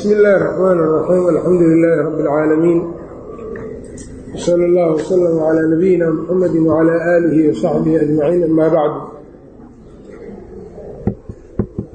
[0.00, 2.79] bsmi illaahi الرaxmaan الraxiim alxamdu lilaahi rabbi اlcaalamiin
[4.35, 8.99] wsala اllah wslm calaa nabiyina mxamadi wcalaa aalihi wasaxbihi ajmaciin ama bacdu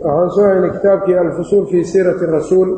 [0.04, 2.68] waxaan soo haynay kitaabkii alfusuul fii siirati rasuul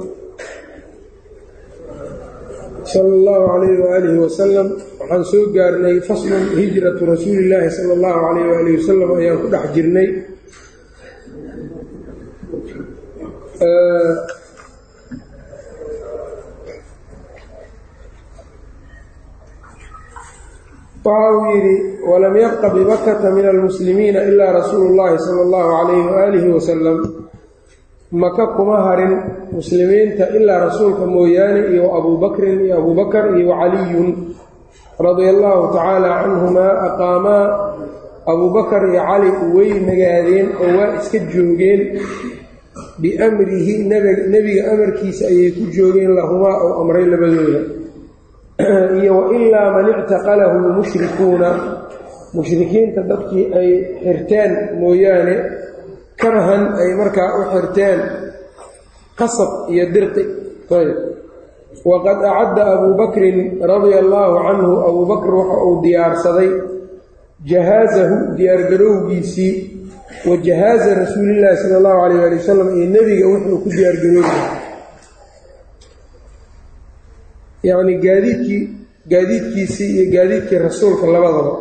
[2.93, 4.69] sala اllahu alayh waalihi wasalam
[5.01, 9.65] waxaan soo gaarnay faslun hijratu rasuuli illaahi sala اllahu alayh waalihi wasalam ayaan ku dhex
[9.77, 10.09] jirnay
[21.11, 21.75] Waxa uu yidhi
[22.11, 26.99] walam yabqa bibakata min almuslimiina ilaa rasuulu llaahi sala allahu calayhi waaalihi wasalam
[28.23, 29.13] maka kuma harin
[29.57, 34.09] muslimiinta ilaa rasuulka mooyaane iyo abuu bakrin iyo abuu bakar iyo wacaliyun
[35.05, 37.45] radia allahu tacaala canhumaa aqaamaa
[38.33, 41.83] abuu bakar iyo cali way nagaadeen oo waa iska joogeen
[43.03, 43.75] biamrihi
[44.33, 47.61] nebiga amarkiisa ayay ku joogeen lahumaa ou amray labadooda
[49.01, 51.49] iyo wailaa man ictaqalahu lmushrikuuna
[52.35, 53.71] mushrikiinta dadkii ay
[54.03, 55.37] xirteen mooyaane
[56.21, 58.01] karhan ay markaa u xirteen
[59.19, 60.25] qasab iyo dirqi.
[60.71, 60.99] Ayb.
[61.85, 66.51] Waqad acadda abuu bakrin radia allaahu canhu abuu bakr waxa uu diyaarsaday
[67.51, 69.55] jahaazahu diyaargarowgiisii
[70.27, 74.58] wa jahaaza rasuulillaahi sala allahu calayh ali wasalam iyo nebiga wuxuu ku diyaargaroobi
[77.69, 78.63] yacni gaadiidkii
[79.13, 81.53] gaadiidkiisii iyo gaadiidkii rasuulka labadaba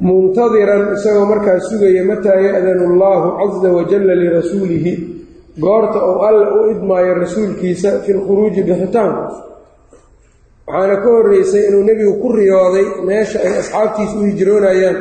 [0.00, 4.92] muntadiran isagoo markaa sugaya mataa ya-danu allaahu casa wajalla lirasuulihi
[5.64, 9.22] goorta uu alle u idmaayo rasuulkiisa fi lkhuruuji bixitaanka
[10.66, 14.96] waxaana ka horreysay inuu nebigu ku riyooday meesha ay asxaabtiisa u hijroonayaan.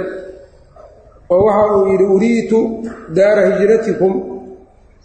[1.34, 2.60] Oo waxa uu yidhi uriitu
[3.16, 4.14] daara hijratikum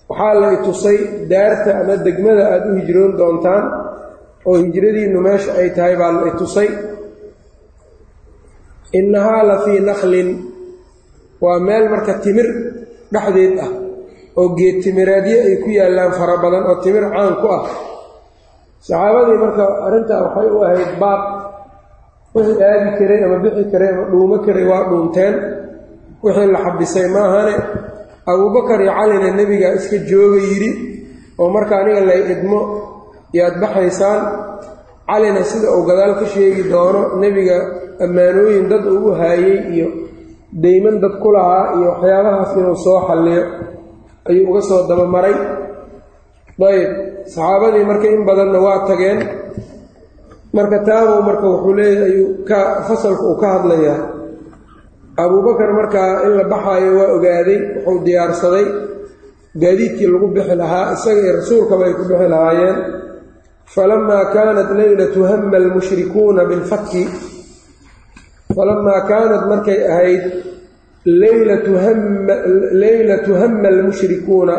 [0.09, 0.99] waxaa la tusay
[1.31, 3.65] daarta ama degmada aada u hijroon doontaan
[4.49, 6.69] oo hijradiinnu meesha ay tahay baa la i tusay.
[8.99, 10.29] Innahaa la fii naklin
[11.43, 12.49] waa meel marka timir
[13.13, 13.71] dhexdeed ah
[14.39, 17.63] oo geed timireedyo ay ku yaallaan fara badan oo timir caan ku ah.
[18.87, 21.23] Saxaabadii marka arrintaa waxay u ahayd baab
[22.35, 25.35] wixii aadi karay ama bixi karay ama dhuumo karay waa dhuunteen
[26.25, 27.55] wixii la xabisay maahane
[28.31, 30.71] abuubakar iyo calina nebigaa iska jooga yidhi
[31.41, 32.61] oo marka aniga lay idmo
[33.39, 34.21] yaad baxaysaan
[35.09, 37.57] calina sida uu gadaal ka sheegi doono nebiga
[38.05, 39.89] ammaanooyin dad uu u haayey iyo
[40.63, 43.43] deyman dad ku lahaa iyo waxyaabahaas inuu soo xalliyo
[44.29, 45.37] ayuu uga soo dabamaray.
[46.61, 46.91] Dayib
[47.35, 49.19] saxaabadii marka in badanna waa tageen.
[50.57, 52.59] Marka taabuu marka wuxuu leeyahy ayuu ka
[52.89, 53.99] fasalka uu ka hadlayaa
[55.23, 58.67] abuubakar markaa in la baxaayo waa ogaaday wuxuu diyaarsaday.
[59.63, 62.77] Gaadiidkii lagu bixi lahaa isaga iyo rasuulkaba ay ku bixi lahaayeen.
[63.75, 67.03] Falamaa kaanat leylatu hama almushrikuuna bilfatki
[68.57, 70.23] falamaa kaanat markay ahayd
[72.83, 74.57] leylatu hama almushrikuuna.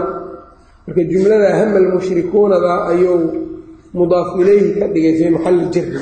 [0.88, 3.20] Marka jumlada hama almushrikuunada ayuu
[3.98, 6.00] mudaaf ilayhi ka dhigay fii maxalli jirri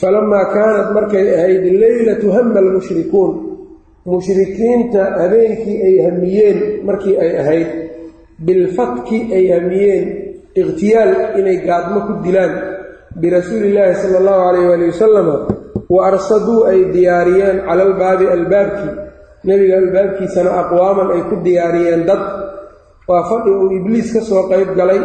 [0.00, 3.32] falamaa kaanat markay ahayd leylatu hama almushrikuun
[4.06, 6.58] mushrikiinta habeenkii ay hamiyeen
[6.88, 7.68] markii ay ahayd
[8.46, 10.04] bilfatki ay hamiyeen
[10.60, 12.52] ikhtiyaal inay gaadmo ku dilaan
[13.20, 15.36] birasuuli illaahi sala allahu calayh waali wasalama
[15.94, 18.92] wa arsaduu ay diyaariyeen cala albaabi albaabkii
[19.48, 22.22] nebiga albaabkiisana aqwaaman ay ku diyaariyeen dad
[23.08, 25.00] waa fadhi uu ibliis ka soo qayb galay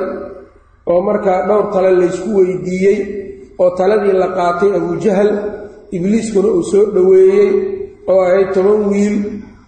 [0.91, 2.97] oo markaa dhowr tale laysku weydiiyey
[3.61, 5.31] oo taladii la qaatay abujahal
[5.97, 7.49] ibliiskuna uu soo dhoweeyey
[8.11, 9.15] oo ahayd toban wiil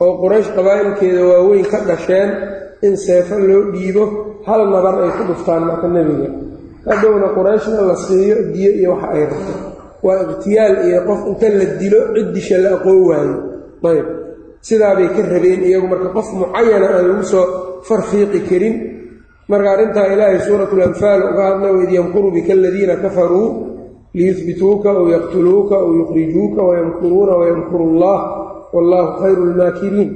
[0.04, 2.30] oo quraysh qabaa'ilkeeda waaweyn ka dhasheen
[2.88, 4.04] in seefo loo dhiibo
[4.48, 6.30] hal nabar ay ku dhuftaan marka nebiga.
[6.90, 9.54] Hadhowna qurayshna la siiyo diyo iyo waxa ay rabto.
[10.06, 13.36] Waa ikhtiyaal iyo qof inta la dilo cid disha la aqoon waayo.
[13.92, 14.08] Ayb
[14.68, 17.46] sidaabay ka rabeen iyagu marka qof mucayana aan lagu soo
[17.88, 18.76] farfiiqi karin.
[19.52, 23.48] Marka arrintaa ilaahay suuratul anfaal uga hadla waid yamkuru bika aladiina kafaruu
[24.18, 28.20] liyubituuka aw yaqtuluuka aw yukhrijuuka wayamkuruuna wayamkuru allah
[28.74, 30.10] wallaahu khayru lmaakiriin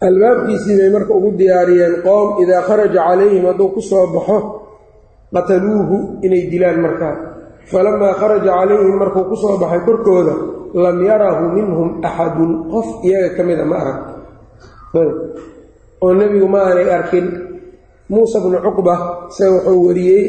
[0.00, 4.38] albaabkiisii bay marka ugu diyaariyeen qoom idaa kharaja calayhim hadduu ku soo baxo
[5.34, 5.96] qataluuhu
[6.26, 7.14] inay dilaan markaa
[7.70, 10.34] falamaa kharaja calayhim markuu ku soo baxay korkooda
[10.74, 13.98] lam yarahu minhum axadun qof iyaga ka mida ma arag
[16.02, 17.26] oo nebigu ma aanay arkin
[18.08, 18.94] muusa bnu cuqba
[19.30, 20.24] isaga wuxuu wariyey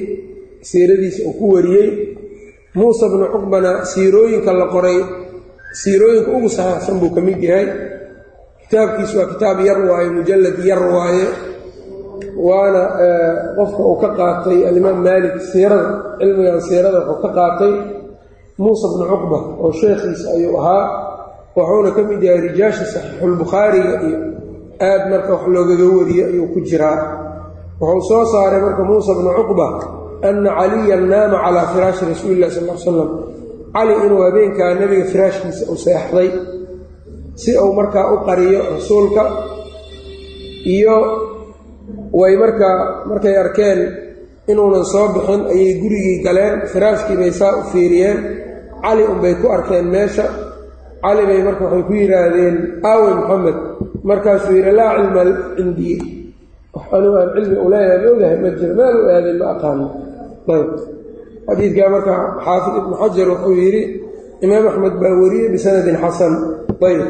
[0.69, 1.89] siiradiisa uu ku wariyey.
[2.77, 4.99] Muusa bnu cuqbana siirooyinka la qoray
[5.81, 7.67] siirooyinka ugu saxiixsan buu ka mid yahay.
[8.63, 11.25] Kitaabkiisu waa kitaab yar waaye mujalad yar waaye
[12.47, 12.81] waana
[13.57, 17.73] qofka uu ka qaatay alimaam maalik siirada cilmigan siirada wuxuu ka qaatay.
[18.61, 20.83] Muusa bnu cuqba oo sheekhiisa ayuu ahaa
[21.57, 24.17] wuxuuna ka mid yahay rijaasha saxiixulbukhaariga iyo
[24.89, 26.97] aad marka wax loogaga wariye ayuu ku jiraa.
[27.81, 29.67] Wuxuu soo saaray marka muusa bnu cuqba
[30.29, 33.09] anna caliyan naama calaa firaashi rasuuli illahi sal l salam
[33.75, 36.29] cali inuu habeenkaa nebiga firaashkiisa u seexday
[37.41, 39.23] si uu markaa u qariyo rasuulka
[40.75, 40.97] iyo
[42.19, 42.77] way markaa
[43.09, 43.79] markay arkeen
[44.51, 48.17] inuunan soo bixin ayay gurigii galeen firaashkii bay saa u fiiriyeen
[48.83, 50.25] cali unbay ku arkeen meesha
[51.03, 53.57] cali bay marka waxay ku yidhaahdeen aawe maxamed
[54.09, 55.23] markaasuu yidhi laa cilma
[55.57, 55.97] cindii
[56.73, 57.79] wax aan cilmi u ma
[58.11, 59.85] ogahay ma jiro meel u aaday ma aqaano
[61.47, 62.13] xadiidkaa marka
[62.45, 63.83] xaafid ibnu xajar wuxuu yidhi
[64.45, 66.33] imaam axmed baa wariyey bisanadin xasan.
[66.87, 67.01] Ayb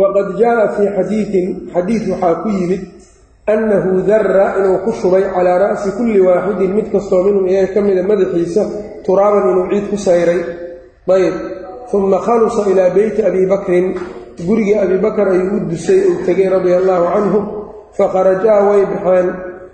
[0.00, 2.82] waqad jaaa fii xadiidin xadiid waxaa ku yimid
[3.52, 8.02] annahu dara inuu ku shubay calaa ra'si kulli waaxidin mid kastoo minhum iyaga ka mida
[8.10, 8.62] madaxiisa
[9.06, 10.40] turaaban inuu ciid ku sayray
[11.16, 11.36] ayb
[11.94, 13.86] uma khalusa ilaa beyti abi bakrin.
[14.46, 17.40] Gurigii abi bakar ayuu u dusay uu tegay radia allaahu canhu
[17.98, 19.28] fakharajaa way baxeen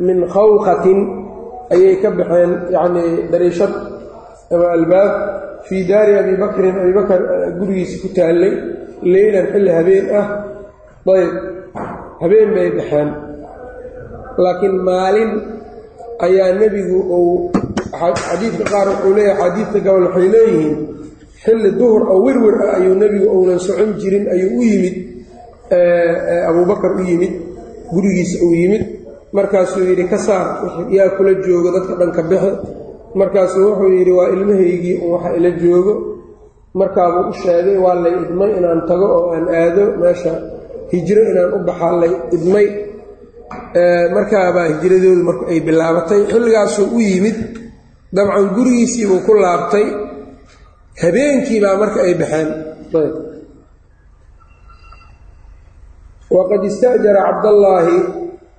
[0.07, 0.99] min khawqatin
[1.75, 3.73] ayay ka baxeen yacnii dariishad
[4.55, 5.13] ama albaab
[5.67, 7.21] fii daari abi bakrin abi bakar
[7.59, 8.53] gurigiisa ku taallay
[9.13, 10.27] leylan xilli habeen ah.
[11.11, 11.33] Ayb
[12.23, 13.09] habeen bay baxeen.
[14.43, 15.31] Laakiin maalin
[16.27, 17.51] ayaa nebigu uu
[18.27, 20.77] xadiidka qaar wuxuu leeyahay xadiidka gobol waxay leeyihiin
[21.45, 24.97] xilli duhur oo werwer ah ayuu nebigu uunan socon jirin ayuu u yimid
[26.49, 27.33] abuubakar u yimid
[27.93, 28.85] gurigiisa uu yimid
[29.37, 30.47] markaasuu yidhi ka saar
[30.97, 32.51] yaa kula joogo dadka dhanka bixe
[33.21, 35.93] markaasuu wuxuu yidhi waa ilmahaygii un waxa ila joogo.
[36.81, 39.85] Markaabuu u sheegay waa lay idmay inaan tago oo aan aado.
[40.01, 40.33] Meesha
[40.93, 42.67] hijro inaan u baxaa lay idmay.
[44.17, 46.21] Markaabaa hijradoodu marka ay bilaabatay.
[46.33, 47.39] Xilligaasuu u yimid
[48.17, 49.87] dabcan gurigiisiibuu ku laabtay.
[51.03, 52.49] Habeenkiibaa marka ay baxeen.
[56.37, 57.97] Waqad istajara cabdallaahi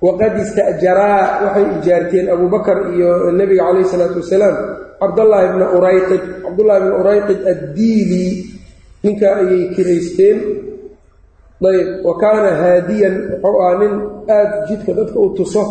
[0.02, 4.56] waqad ista'jaraa waxay ijaarteen abubakar iyo nebiga calayh isalaatu wasalaam
[5.00, 6.22] cabdallaahi bna urayqid.
[6.44, 8.26] Cabdullahi bna urayqid addiili
[9.04, 10.38] ninkaa ayay kiraysteen.
[11.62, 13.92] Ayb wa kaana haadiyan wuxuu ahaa nin
[14.26, 15.62] aad jidka dadka u tuso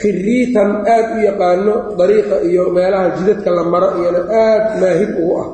[0.00, 5.48] khiriitan aad u yaqaano dariiqa iyo meelaha jidadka la maro iyona aad maahir ugu ah.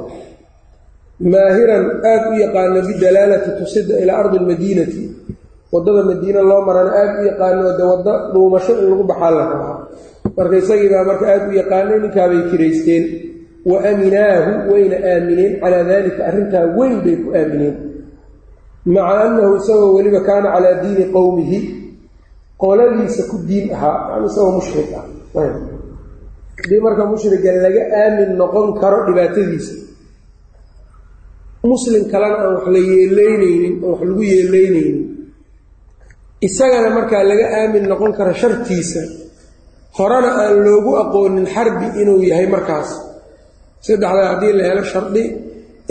[1.32, 5.02] Maahiran aad u yaqaano bidalaalati tusida ilaa ardi lmadiinati
[5.72, 9.78] waddada madiine loo marana aad u yaqaano de waddo dhuumasho in lagu baxaa la rabaa
[10.36, 13.04] marka isagiibaa marka aad u yaqaanay ninkaabay kiraysteen
[13.64, 17.76] wa aaminaahu wayna aamineen calaa daalika arrintaa weyn bay ku aamineen
[18.86, 21.58] maca annahu isagoo weliba kaana calaa diini qowmihi
[22.56, 25.04] qoladiisa ku diin ahaa yani isagoo mushrik ah.
[26.58, 29.74] Haddii marka mushriga laga aamin noqon karo dhibaatadiisa
[31.62, 35.17] muslim kalena aan wax la yeelaynaynin aan wax lagu yeelaynaynin
[36.46, 39.00] isagana markaa laga aamin noqon karo shartiisa
[39.98, 42.90] horena aan loogu aqoonin xarbi inuu yahay markaas.
[43.86, 45.22] Saddexdaa haddii la helo shardi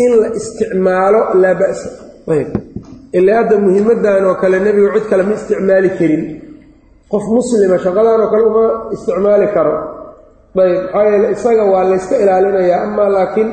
[0.03, 1.89] in la isticmaalo laa ba'sa.
[2.33, 2.49] Ayb.
[3.17, 6.23] Ilaa hadda muhiimaddan oo kale nebigu cid kale ma isticmaali karin.
[7.12, 9.74] Qof muslima shaqadan oo kale uma isticmaali karo.
[10.63, 10.79] Ayb.
[10.83, 13.50] Maxaa yeele isaga waa layska ilaalinayaa amaa laakiin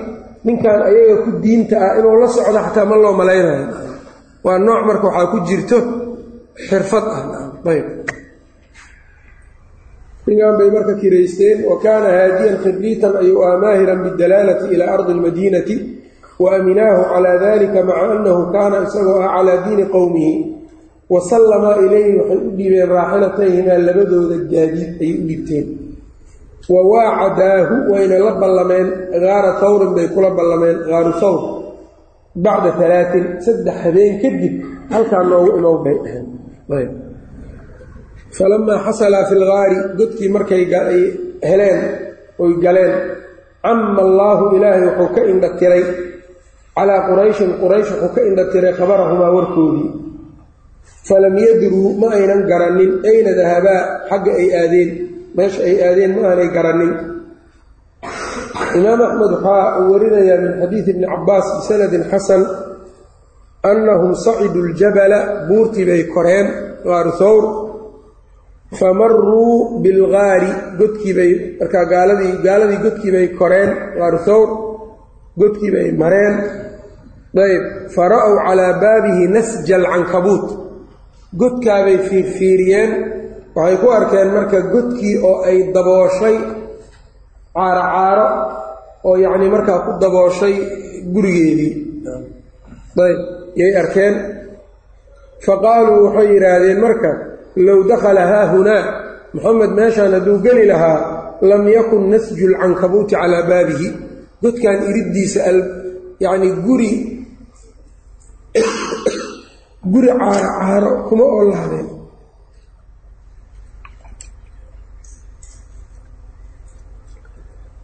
[0.47, 3.67] ninkan ayaga ku diinta ah inuu la socdo xataa ma loo malaynayo.
[4.47, 5.77] Waa nooc marka waxaa ku jirto
[6.69, 7.23] xirfad ah.
[7.71, 7.87] Ayb.
[10.27, 15.77] Ninkan bay marka kiraysteen wa kaana haadiyan khibriitan ayuu ah maahiran bidalaalati ilaa ardi almadiinati
[16.41, 20.35] wa aaminaahu calaa dalika maca annahu kaana isagoo ah calaa diini qowmihi
[21.13, 25.67] wa sallamaa ilayhi waxay u dhiibeen raaxilatayhimaa labadooda gaadiid ayay u dhiibteen
[26.73, 28.89] wa waacadaahu wayna la ballameen
[29.25, 31.41] gaara tawrin bay kula ballameen gaaru tawr
[32.45, 34.55] bacda alaain saddex habeen kadib
[34.95, 36.27] halkaa noogu imow bay dhaheen
[38.37, 40.65] falamaa xasalaa fi lgaari godkii markay
[41.51, 41.81] heleen
[42.39, 42.95] oy galeen
[43.63, 45.85] cama allaahu ilaahay wuxuu ka indha tiray
[46.77, 49.91] calaa qurayshin quraysh wuxuu ka indha tiray khabarahumaa warkoodii.
[51.09, 54.91] Falam yadruu ma aynan garanin ayna dahabaa xagga ay aadeen
[55.37, 56.93] meesha ay aadeen ma aanay garanin.
[58.79, 62.43] Imaam axmed waxaa warinayaa min xadiidi ibni cabaas bisanadin xasan
[63.71, 65.19] annahum saciduu ljabala
[65.49, 66.47] buurtii bay koreen
[66.89, 67.45] gaaru thawr
[68.79, 74.49] famaruu bilgaari godkiibay markaa gaaladii gaaladii godkii bay koreen gaaru thawr
[75.41, 76.35] godkii bay mareen.
[77.47, 80.47] Ayb fara-w calaa baabihi nasja alcankabuut
[81.41, 82.91] godkaabay fiirfiiriyeen.
[83.57, 86.37] Waxay ku arkeen marka godkii oo ay dabooshay
[87.57, 88.27] caaro caaro
[89.09, 90.55] oo yacnii markaa ku dabooshay
[91.15, 91.73] gurigeedii.
[93.07, 93.19] Ayb
[93.57, 94.15] yay arkeen
[95.47, 97.11] faqaaluu waxay yidhaahdeen marka
[97.57, 98.83] low dakhala haa hunaa
[99.35, 100.99] moxamed meeshaan hadduu geli lahaa
[101.43, 103.89] lam yakun nasju lcankabuuti calaa baabihi.
[104.43, 105.41] Godkan iriddiisa
[106.21, 106.91] yacni guri
[109.93, 111.89] guri caaro caaro kuma oo lahdeen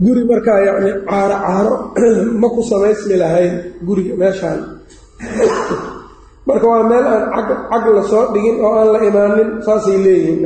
[0.01, 1.73] guri markaa yacni caaro caaro
[2.41, 4.80] ma ku samaysmi lahayn guriga meeshaan
[6.47, 10.43] marka waa meel aan cag cag la soo dhigin oo aan la imaanin saasay leeyihiin.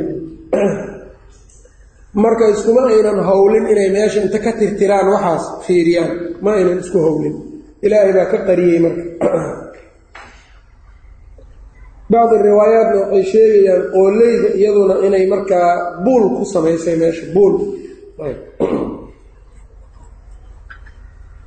[2.23, 6.11] Marka iskuma aynan howlin inay meesha inta ka tirtiraan waxaas fiiriyaan
[6.43, 7.35] ma aynan isku howlin.
[7.85, 9.03] Ilaahay baa ka qariyey marka.
[12.11, 15.69] Bacdi riwaayaatna waxay sheegayaan qooleyda iyaduna inay markaa
[16.05, 17.53] buul ku samaysay meesha buul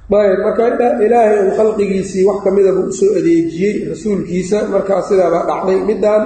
[0.08, 0.64] ayb marka
[1.04, 5.78] ilaahay uu khalqigiisii wax ka midaba u soo adeejiyey rasuulkiisa markaa sidaabaa dhacday.
[5.84, 6.22] Midaan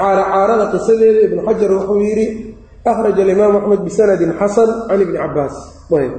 [0.00, 2.26] caaro caarada qisadeeda ibnu xajar wuxuu yidhi
[2.84, 5.56] akhraja alimaam axmed bisanadin xasan can ibni cabaas
[6.00, 6.12] ayb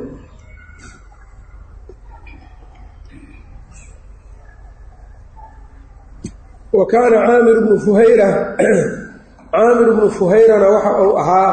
[6.78, 8.30] wa kaana caamir bnu fuhayra
[9.56, 11.52] caamir bnu fuhayrana waxa uu ahaa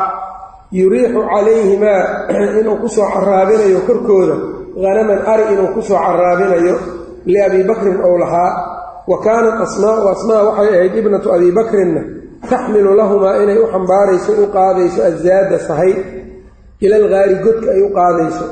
[0.72, 2.02] yuriixu calayhimaa
[2.60, 6.74] inuu ku soo caraabinayo korkooda hanaman ari inuu ku soo caraabinayo
[7.30, 8.50] liabii bakrin ou lahaa
[9.10, 12.02] wa kaanat asmaau asmaa waxay ahayd ibnatu abii bakrinna
[12.50, 15.92] taxmilu lahumaa inay u xambaarayso u qaadayso azaada sahay
[16.84, 18.46] ila algaari godka ay u qaadayso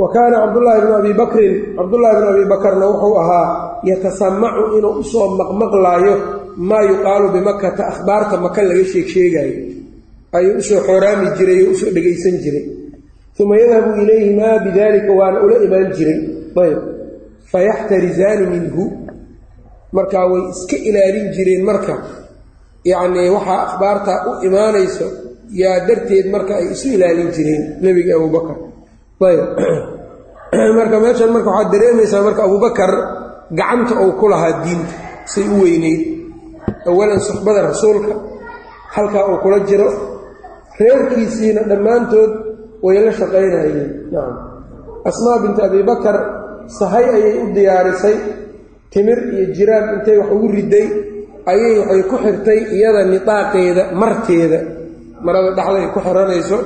[0.00, 3.46] wa kaana cabdullaahi bnu abii bakrin cabdullaahi bnu abii bakarna wuxuu ahaa
[3.88, 6.14] yatasamacu inuu u soo maqmaqlaayo
[6.68, 9.54] maa yuqaalu bimakata akhbaarta maka laga sheegsheegaayo
[10.36, 12.64] ayuu u soo xooraami jiray oo u soo dhegaysan jiray
[13.42, 16.18] uma yadhabu ilayhimaa bidalika waana ula imaan jiray
[16.64, 16.78] ayb
[17.52, 18.82] fayaxtarisaani minhu
[19.96, 21.94] markaa way iska ilaalin jireen marka
[22.90, 25.06] yacnii waxaa akhbaarta u imaanayso
[25.62, 28.56] yaa darteed marka ay isu ilaalin jireen nebiga abubakar
[29.30, 29.40] ayb
[30.78, 32.92] marka meeshan marka waxaad dareemaysaa marka abubakar
[33.58, 34.94] gacanta uu ku lahaa diinta
[35.32, 36.00] say u weyneyd
[36.90, 38.14] awalan suxbada rasuulka
[38.94, 39.88] halkaa uu kula jiro
[40.80, 42.32] reerkiisiina dhammaantood
[42.84, 43.88] way la shaqaynayeen.
[44.12, 44.34] Nacam
[45.08, 46.16] asmaa binti abibakar
[46.78, 48.16] sahay ayay u diyaarisay.
[48.92, 50.86] Timir iyo jiraan intay wax ugu riday
[51.52, 54.58] ayay waxay ku xirtay iyada nidaaqeeda marteeda.
[55.24, 56.58] Marada dhexda ay ku xiranayso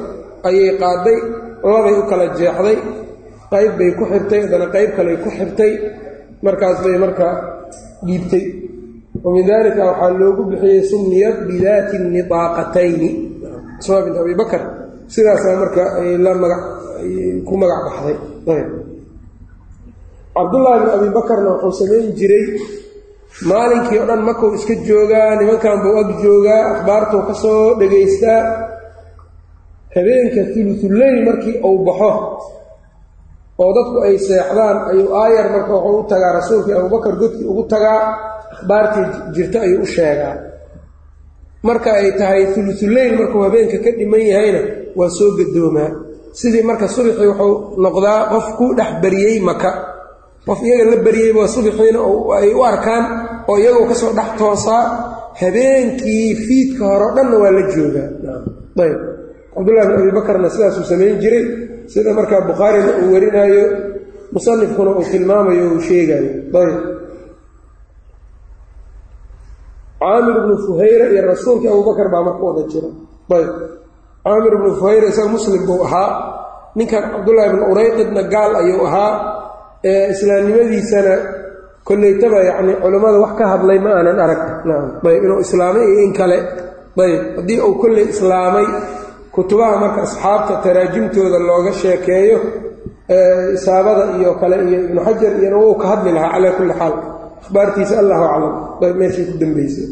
[0.48, 1.18] ayay qaaday
[1.72, 2.76] labay u kala jeexday.
[3.52, 5.72] Qayb bay ku xirtay haddana qayb kaley ku xirtay.
[6.44, 7.28] Markaas bay marka
[8.06, 8.44] dhiibtay.
[9.24, 13.10] Wa min daalika waxaa loogu bixiyey summiyad bidaati nidaaqatayni.
[13.80, 14.62] Asmaa binti abibakar
[15.14, 15.82] sidaasaa marka
[17.48, 18.16] ku magac baxday.
[20.36, 22.44] Cabdullaahi bin abi bakarna wuxuu samayn jiray
[23.50, 28.40] maalinkii o dhan makuu iska joogaa nimankan buu ag joogaa akhbaartuu ka soo dhegaystaa
[29.94, 32.10] habeenka tulutuleyl markii uu baxo
[33.62, 38.00] oo dadku ay seexdaan ayuu aayar marka wuxuu u tagaa rasuulkii abubakar godkii ugu tagaa
[38.54, 40.34] akhbaartii jirta ayuu u sheegaa.
[41.66, 44.60] Marka ay tahay tulutuleyl markuu habeenka ka dhiman yahayna
[44.98, 45.90] waa soo gadoomaa
[46.40, 49.70] sidii marka subaxii wuxuu noqdaa qof ku dhex bariyey maka
[50.46, 52.00] qof iyaga la baryeyba subaxiina
[52.38, 53.04] ay u arkaan
[53.50, 54.84] oo iyagoo ka soo dhex toosaa.
[55.42, 58.08] Habeenkii fiidka hore o dhanna waa la joogaa.
[58.84, 58.98] Ayb.
[59.54, 61.44] Cabdullahi bin abi bakarna sidaasuu samayn jiray.
[61.92, 63.64] Sida markaa bukhaarina uu warinaayo
[64.34, 66.30] musanifkuna uu tilmaamayo uu sheegaayo.
[66.60, 66.74] Ayb.
[70.00, 72.88] Caamir ibnu fuhayra iyo rasuulkii abubakar baa marka wada jira.
[73.36, 73.50] Ayb
[74.28, 76.10] caamir ibnu fuhayra isaga muslim buu ahaa.
[76.78, 79.12] Ninkan cabdullaahi bnu urayqidna gaal ayuu ahaa.
[80.12, 81.14] Islaamnimadiisana
[81.88, 84.40] kollaytaba yacni culammada wax ka hadlay ma aanan arag.
[85.08, 86.38] Ayb inuu islaamay iyo in kale.
[87.04, 88.66] Ayb haddii uu kolley islaamay
[89.34, 92.38] kutubaha marka asxaabta taraajimtooda looga sheekeeyo
[93.56, 96.94] isaabada iyo kale iyo ibnu xajar iyona wuu ka hadli lahaa calaa kulli xaal.
[97.42, 98.54] Akhbaartiisa allahu aclam.
[99.00, 99.86] Meeshii ku dambeysay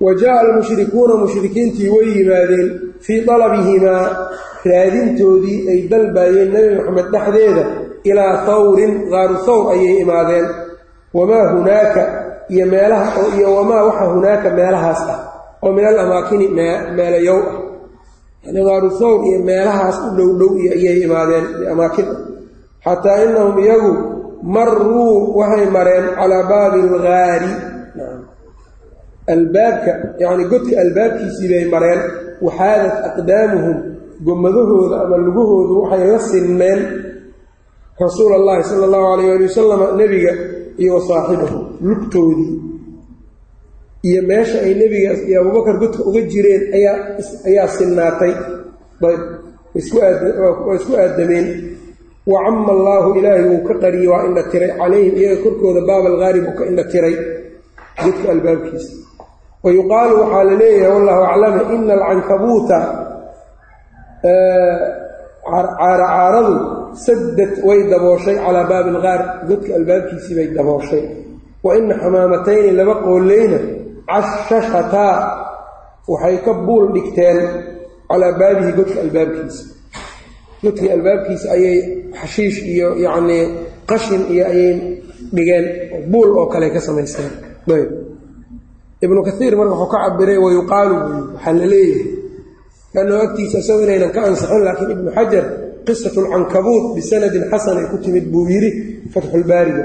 [0.00, 2.68] wa jaa almushrikuuna mushrikiintii way yimaadeen
[3.00, 4.04] fii dalabihimaa
[4.64, 7.64] raadintoodii ay dalbaayeen nebi moxamed dhexdeeda
[8.04, 10.46] ilaa hawrin qaaru hawr ayay imaadeen.
[11.14, 12.02] Wamaa hunaaka
[12.48, 15.20] iyo meelaha iyo wamaa waxa hunaaka meelahaas ah
[15.62, 16.48] oo min alamaakini
[16.96, 17.54] meelayow ah.
[18.44, 22.06] Yani qaaru hawr iyo meelahaas u dhow dhow iyo ayay imaadeen amaakin
[22.84, 23.92] xataa inahum iyagu
[24.42, 27.52] maruu waxay mareen calaa baabi algaari
[29.34, 29.92] albaabka
[30.22, 32.00] yacni godka albaabkiisii bay mareen
[32.46, 33.76] waxaadat aqdaamuhum
[34.26, 36.80] gomadahooda ama lugahoodu waxay la sinmeen
[38.04, 40.32] rasuul allahi sala allahu alayh ali wasalam nebiga
[40.82, 42.52] iyo wa saaxibahu lugtoodii.
[44.08, 46.96] Iyo meesha ay nebigaas iyo abubakar godka uga jireen ayaa
[47.48, 48.32] ayaa sinnaatay.
[49.08, 49.22] Ayb
[49.96, 51.46] waa isku aadameen.
[52.26, 54.70] Wa cama allaahu ilaahay wuu ka qariyey waa indha tiray.
[54.78, 57.14] Calayhim iyaga korkooda baab algaari buu ka indha tiray
[58.04, 58.92] godka albaabkiisa
[59.66, 59.72] wa
[60.22, 62.78] waxaa la leeyahay wallahu aclama ina alcankabuuta
[65.46, 66.54] caaracaaradu
[67.06, 71.02] saddad way dabooshay calaa baabi algaar godka albaabkiisii bay dabooshay.
[71.62, 73.58] Wa ina xamaamatayni laba qooleyna
[74.06, 75.14] cashashataa
[76.08, 77.38] waxay ka buul dhigteen
[78.08, 79.64] calaa baabihi godka albaabkiisa.
[80.62, 81.78] Godkii albaabkiisa ayay
[82.20, 83.44] xashiish iyo yacnii
[83.90, 84.74] qashin iyo ayay
[85.34, 85.66] dhigeen
[86.10, 87.30] buul oo kale ka samaysteen
[89.04, 90.94] ibnu kaiir marka wuxuu ka cabiray wayuqaalu
[91.34, 92.04] waxaa la leeyahay
[92.94, 95.44] lannahu agtiisa isago inaynan ka ansixin laakiin ibnu xajar
[95.86, 98.70] qisat lcankabuut bisanadin xasan ay ku timid buu yidhi
[99.12, 99.84] fatxulbaariga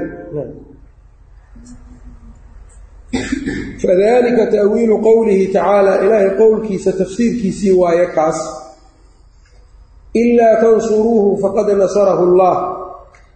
[3.81, 8.39] fadalika ta'wiilu qowlihi tacaala ilaahay qowlkiisa tafsiirkiisii waaye kaas
[10.23, 12.55] ilaa tansuruuhu faqad nasarahu allah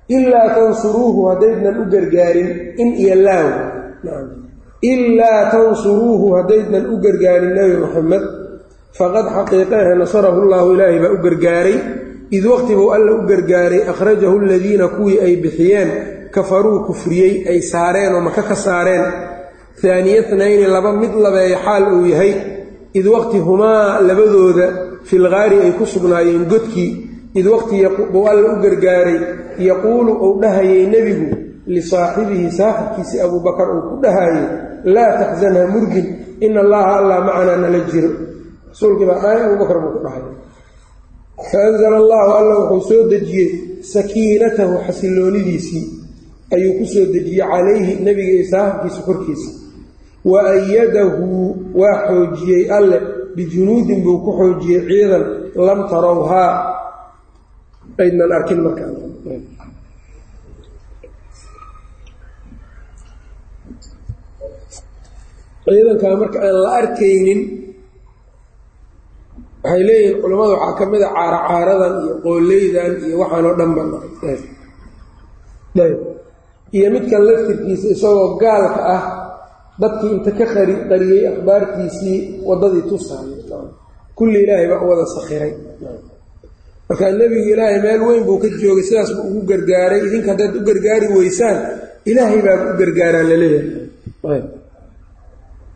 [0.08, 2.50] ilaa tansuruuhu haddaydnan u gargaarin
[2.82, 3.48] in iyo laaw
[4.92, 8.24] ilaa tansuruuhu haddaydnan u gargaarin nebi moxamed
[8.98, 11.78] faqad xaqiiqehe nasarahu llaahu ilaahay baa u gargaaray
[12.38, 15.90] id waqti buu alla u gargaaray akhrajahu aladiina kuwii ay bixiyeen
[16.36, 19.06] kafaruu kufriyey ay saareen oo maka ka saareen.
[19.82, 22.32] Haaniya tnayni laba mid labeeya xaal uu yahay
[23.00, 24.68] id waqti humaa labadooda
[25.10, 26.92] filgaari ay ku sugnaayeen godkii
[27.40, 27.76] id waqti
[28.14, 29.20] buu alla u gargaaray
[29.70, 31.28] yaquulu uu dhahayay nebigu
[31.74, 34.46] lisaaxibihi saaxibkiisii abuubakar uu ku dhahayay
[34.94, 36.08] laa taxzan ha murgin
[36.46, 38.12] ina allaha allah macanaa nala jiro.
[38.70, 40.24] Rasuulkii baa dhahay abubakar buu ku dhahay.
[41.52, 43.50] Faanzala allahu alla wuxuu soo dejiyey
[43.94, 45.86] sakiinatahu xasiloonidiisii.
[46.54, 49.50] Ayuu ku soo dejiyey calayhi nebiga iyo saaxibkiisa korkiisa.
[50.26, 51.26] Wa ayadahu
[51.80, 52.98] waa xoojiyey alle.
[53.36, 55.24] Bijunuudin buu ku xoojiyey ciidan
[55.68, 56.52] lam tarawhaa.
[58.00, 58.92] Aydnan arkin markaa
[65.66, 67.42] ciidankaa marka aan la arkaynin
[69.64, 73.84] waxay leeyihiin culammada waxaa ka mid a caaracaaradan iyo qooleydan iyo waxaan oo dhan ba
[76.78, 79.04] iyo midkan laftirkiisa isagoo gaalka ah
[79.82, 80.46] dadkii inta ka
[80.90, 83.58] qariyey akhbaartiisii waddadii tusaaya
[84.18, 85.52] kulli ilaahay baa u wada sakhiray.
[86.90, 90.00] Markaa nebigu ilaahay meel weyn buu ka joogay sidaas buu ugu gargaaray.
[90.08, 91.58] Idinka haddaad u gargaari weysaan
[92.10, 94.42] ilaahay baa u gargaaraan la leeyahay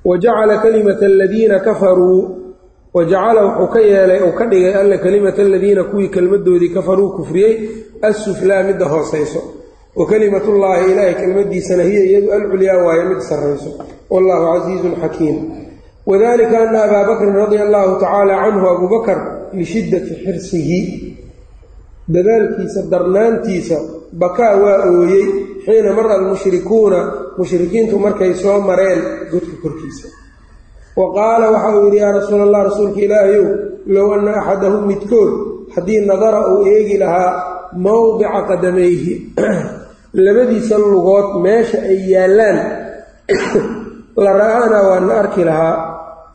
[0.06, 2.36] wa jacala kalimata aladiina kafaruu
[2.94, 7.54] wa jacala wuxuu ka yeelay uu ka dhigay alla kalimata aladiina kuwii kelmadoodii kafaruu kufriyey
[8.02, 9.42] assuflaa midda hoosayso
[9.96, 13.70] wa kalimatullaahi ilaahay kelmadiisana hiya iyadu alculyaa waaye mid sarrayso
[14.10, 15.38] wallaahu casiizun xakiim
[16.06, 19.18] wadalika ana abaa bakrin radia allaahu tacaala canhu abuu bakar
[19.54, 20.80] lishiddati xirsihi
[22.08, 23.78] dadaalkiisa darnaantiisa
[24.14, 25.26] bakaa waa ooyey
[25.66, 27.00] xiina mara almushrikuuna
[27.38, 30.08] mushrikiintu markay soo mareen godka korkiisa.
[30.96, 33.46] Wa qaala waxa uu yidhi yaa rasuula allah rasuulka ilaahayow
[33.88, 35.32] low anna axadahum midkood
[35.76, 37.32] haddii nadara uu eegi lahaa
[37.74, 39.34] mowdica qadamayhi
[40.26, 42.58] labadiisa lugood meesha ay yaallaan
[44.24, 45.76] la ra'aanaa waana arki lahaa.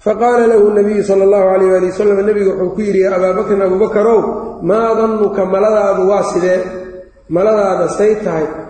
[0.05, 3.63] Faqaala lahu nabiyu sala allahu calayh waali wasalam nebigu wuxuu ku yidhi yaa abaa bakrin
[3.63, 4.21] abuubakarow
[4.63, 6.61] maa dannuka maladaadu waa sidee?
[7.29, 8.64] Maladaada say tahay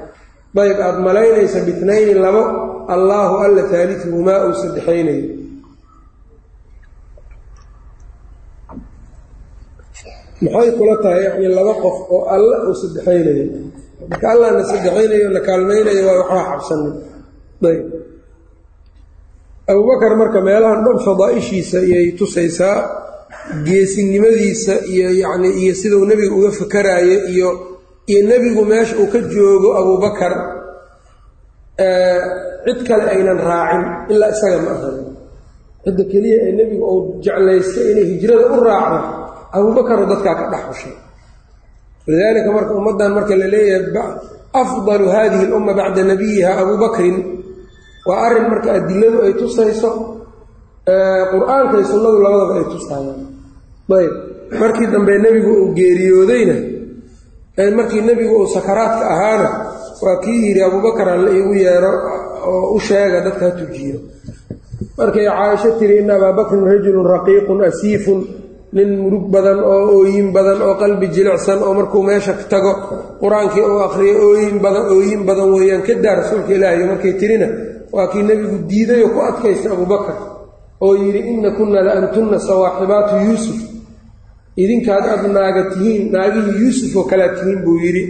[0.57, 2.43] dayb aada malaynaysa bitnayni labo
[2.95, 5.27] allaahu alla taaliuhumaa uu saddexaynayo.
[10.43, 13.45] Maxay kula tahay yacnii laba qof oo alla uu saddexaynayo?
[14.11, 16.95] Marka allah na saddexaynayo na kaalmaynayo waa waxbaa cabsanin
[17.71, 17.85] ayb
[19.71, 22.77] abubakar marka meelahan dhan fadaaishiisa iyay tusaysaa
[23.67, 27.49] geesinimadiisa iyo yacnii iyo siduu nebiga uga fakaraayo iyo
[28.11, 30.33] iyo nebigu meesha uu ka joogo abubakar
[32.65, 34.97] cid kale aynan raacin ilaa isaga ma ahan
[35.85, 38.99] cidda keliya ee nebigu uu jeclaystay inay hijrada u raacdo
[39.57, 40.95] abuubakaroo dadkaa ka dhex xushay
[42.11, 43.85] lidaalika marka ummaddan marka la leeyahay
[44.63, 47.17] afdalu hadihi alumma bacda nabiyiha abuu bakrin
[48.09, 49.91] waa arrin marka adiladu ay tusayso
[51.33, 53.21] qur'aanka iyo sunnadu labadaba ay tusaayaan
[54.01, 54.13] ayb
[54.61, 56.57] markii dambe nebigu uu geeriyoodayna
[57.57, 59.49] markii nebigu uu sakaraadka ahaana
[60.03, 61.93] waa kii yidhi abubakar alla iigu yeero
[62.47, 63.99] oo u sheega dadka ha tujiyo.
[64.99, 68.21] Markay caaisho tiri ina abaa bakrin rajulun raqiiqun asiifun
[68.73, 72.73] nin murug badan oo ooyin badan oo qalbi jilicsan oo markuu meesha tago
[73.23, 77.47] qur'aankii uu akhriyo ooyin badan ooyin badan weeyaan ka daa rasuulka ilaahiyo markay tirina
[77.95, 80.17] waa kii nebigu diidayoo ku adkaysta abubakar
[80.85, 83.59] oo yidhi ina kunna la antunna sawaaxibaatu yuusuf
[84.63, 88.05] idinkaad aad naaga tihiin naagihii yuusuf oo kalea tihiin buu yidhi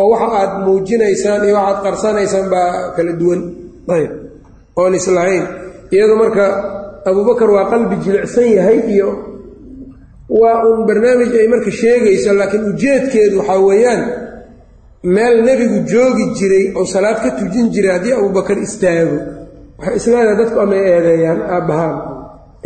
[0.00, 3.40] oo waxa aad muujinaysaan iyo waxaad qarsanaysaan baa kala duwan.
[3.96, 4.10] Ayb
[4.80, 5.44] oon islahayn
[5.94, 6.44] iyadu marka
[7.08, 9.08] abubakar waa qalbi jilicsan yahay iyo
[10.40, 14.02] waa uun barnaamij ay marka sheegayso laakiin ujeedkeedu waxaa weeyaan
[15.14, 19.16] meel nebigu joogi jiray oo salaad ka tujin jiray haddii abubakar istaago.
[19.78, 21.96] Waxay isleedahay dadku amay eedeeyaan aabbahaan.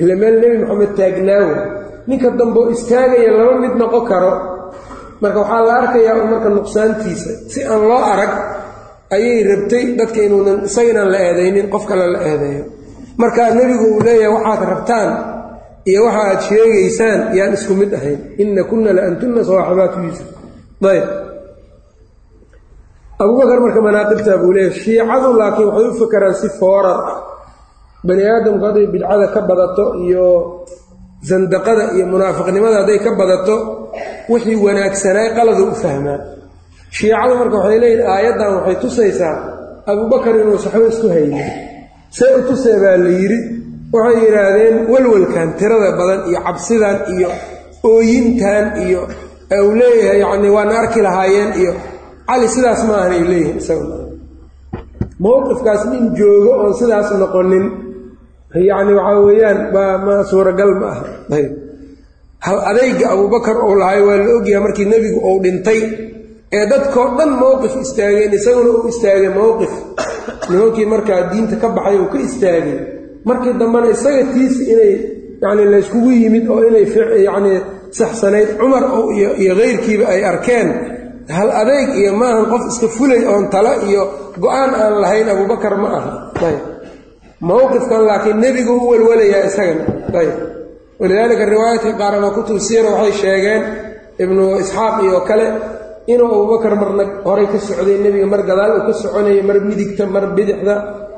[0.03, 1.57] Ila meel nebi maxamed taagnaawa
[2.09, 4.33] ninka dambeo istaagaya laba mid noqon karo
[5.23, 8.33] marka waxaa la arkayaa marka nuqsaantiisa si aan loo arag
[9.14, 12.64] ayay rabtay dadka inuunan isaginaan la eedaynin qof kale la eedeeyo
[13.21, 15.11] marka nebigu uu leeyahay waxaad rabtaan
[15.90, 18.21] iyo waxa aad sheegaysaan yaan isku mid ahayn.
[18.42, 20.29] Ina kunna la antunna sawaaxibaatu yuusuf
[20.92, 21.07] ayb
[23.23, 27.18] abubakar marka manaaqibtaa buu leeyahay shiicadu laakiin waxay u fakeraan si foorar ah.
[28.07, 30.27] Bani aadamku hadday bidcada ka badato iyo
[31.22, 33.57] sandaqada iyo munaafiqnimada hadday ka badato
[34.31, 36.18] wixii wanaagsanaay qaladu u fahmaa
[36.96, 39.35] shiicadu marka waxay leeyihiin aayaddan waxay tusaysaa
[39.90, 41.48] abubakar inuu saxbo isku haynin.
[42.16, 43.38] See u tusee baa la yidhi
[43.92, 47.31] waxay yidhaahdeen walwalkan tirada badan iyo cabsidan iyo
[47.90, 49.00] ooyintan iyo
[49.64, 51.72] uu leeyahay yacnii waana arki lahaayeen iyo
[52.28, 53.87] cali sidaas ma ahanay leeyihiin isaga
[55.24, 57.64] mowqifkaas nin joogo oon sidaas noqonin
[58.55, 59.59] yacni waxaa weeyaan
[60.05, 61.05] ma suuragal ma aha.
[61.37, 61.53] Ayb.
[62.41, 65.81] Hal adayga abubakar uu lahay waa la ogyahay markii nebigu uu dhintay
[66.53, 69.73] ee dadkoo dhan mowqif istaageen isaguna uu istaagay mowqif
[70.51, 72.79] nimankii markaa diinta ka baxay uu ka istaagay
[73.25, 74.95] markii dambena isaga tiisi inay
[75.43, 76.87] yacni layskugu yimid oo inay
[77.29, 77.59] yacnii
[77.91, 80.69] saxsanayd cumar iyo keyrkiiba ay arkeen
[81.29, 85.89] hal adayg iyo maahan qof iska fulay oon tala iyo go'aan aan lahayn abubakar ma
[85.99, 86.13] aha.
[86.49, 86.78] Ayb
[87.40, 89.85] mowqifkan laakiin nebigu u welwalayaa isagana.
[90.20, 90.33] Ayb
[91.01, 93.62] walidaalika riwaayaadka qaar ama kutub siira waxay sheegeen
[94.22, 95.46] ibnu isxaaq iyo kale
[96.12, 100.24] inuu abubakar marna horay ka socday nebiga mar gadaal uu ka soconaya mar midigta mar
[100.37, 100.74] bidixda.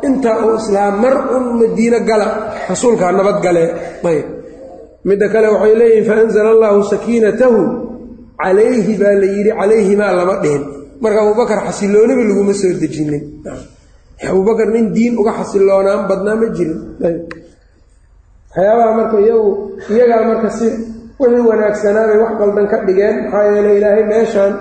[0.06, 2.26] Intaa uu islaam mar un madiino gala
[2.68, 3.64] rasuulkaa nabad gale.
[4.10, 4.26] Ayb
[5.08, 7.58] midda kale waxay leeyihiin faanzala allaahu sakiinatahu
[8.42, 10.62] calayhi baa la yidhi calayhimaa lama dhihin.
[11.02, 13.22] Marka abubakar xasilooniba laguma soo dejinin
[14.28, 16.78] abubakar nin diin uga xasiloonaan badnaa ma jirin.
[18.50, 19.50] Waxyaabaha marka iyagu
[19.92, 20.66] iyagaa marka si
[21.20, 24.52] wixii wanaagsanaabay wax qaldan ka dhigeen maxaa yeeley ilaahay meeshaan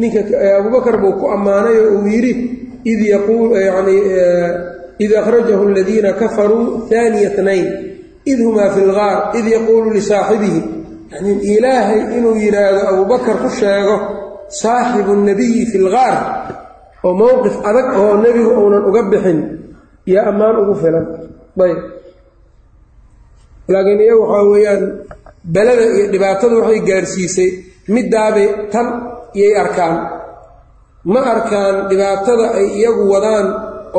[0.00, 0.20] ninka
[0.60, 2.32] abubakar buu ku ammaanay oo uu yidhi
[2.92, 3.96] id yaquul yani
[5.04, 7.66] id akhrajahu aladiina kafaruu haaniya tnayn
[8.30, 10.60] id humaa fi lgaar id yaquulu lisaaxibihi
[11.12, 13.96] yani ilaahay inuu yidhaahdo abubakar ku sheego
[14.60, 16.16] saaxibu nabiyi fi lgaar
[17.06, 19.38] oo mowqif adag oo nebigu uunan uga bixin
[20.10, 21.06] iyo ammaan ugu filan.
[21.64, 21.78] Ayb.
[23.72, 24.82] Laakiin iyagu waxaa weeyaan
[25.54, 27.50] belada iyo dhibaatadu waxay gaarsiisay
[27.94, 28.86] middaabay tan
[29.38, 29.96] iyay arkaan.
[31.12, 33.46] Ma arkaan dhibaatada ay iyagu wadaan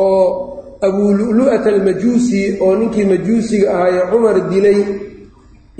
[0.06, 0.24] oo
[0.86, 4.78] abulu'lu'ata almajuusi oo ninkii majuusiga ahaayee cumar dilay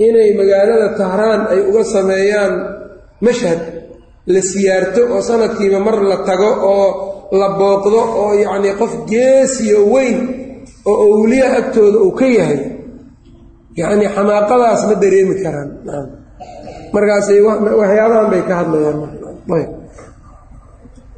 [0.05, 2.53] inay magaalada tahraan ay uga sameeyaan
[3.25, 3.61] mashhad
[4.33, 6.87] la siyaarto oo sanadkiiba mar la tago oo
[7.39, 10.17] la booqdo oo yacnii qof geesiyo weyn
[10.89, 12.59] oo owliya agtooda uu ka yahay
[13.79, 15.69] yacnii xamaaqadaas ma dareemi karaan.
[16.93, 17.39] Markaasay
[17.79, 18.97] waxyaabahan bay ka hadlayaan.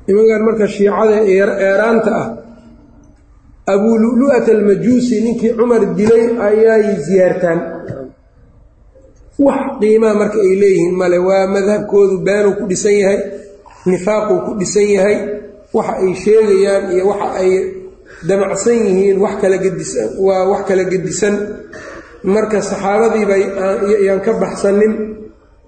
[0.08, 2.28] Nimankan marka shiicada eeraanta ah
[3.74, 7.60] abulu'lu'at almajuusi ninkii cumar dilay ayay siyaartaan
[9.46, 13.20] wax qiimaha marka ay leeyihiin male waa madhabkoodu beenuu ku dhisan yahay
[13.90, 15.16] nifaaquu ku dhisan yahay
[15.76, 17.52] waxa ay sheegayaan iyo waxa ay
[18.28, 21.36] damacsan yihiin wax kala gedisan waa wax kala gedisan.
[22.34, 23.36] Marka saxaabadiiba
[24.06, 24.94] yaan ka baxsanin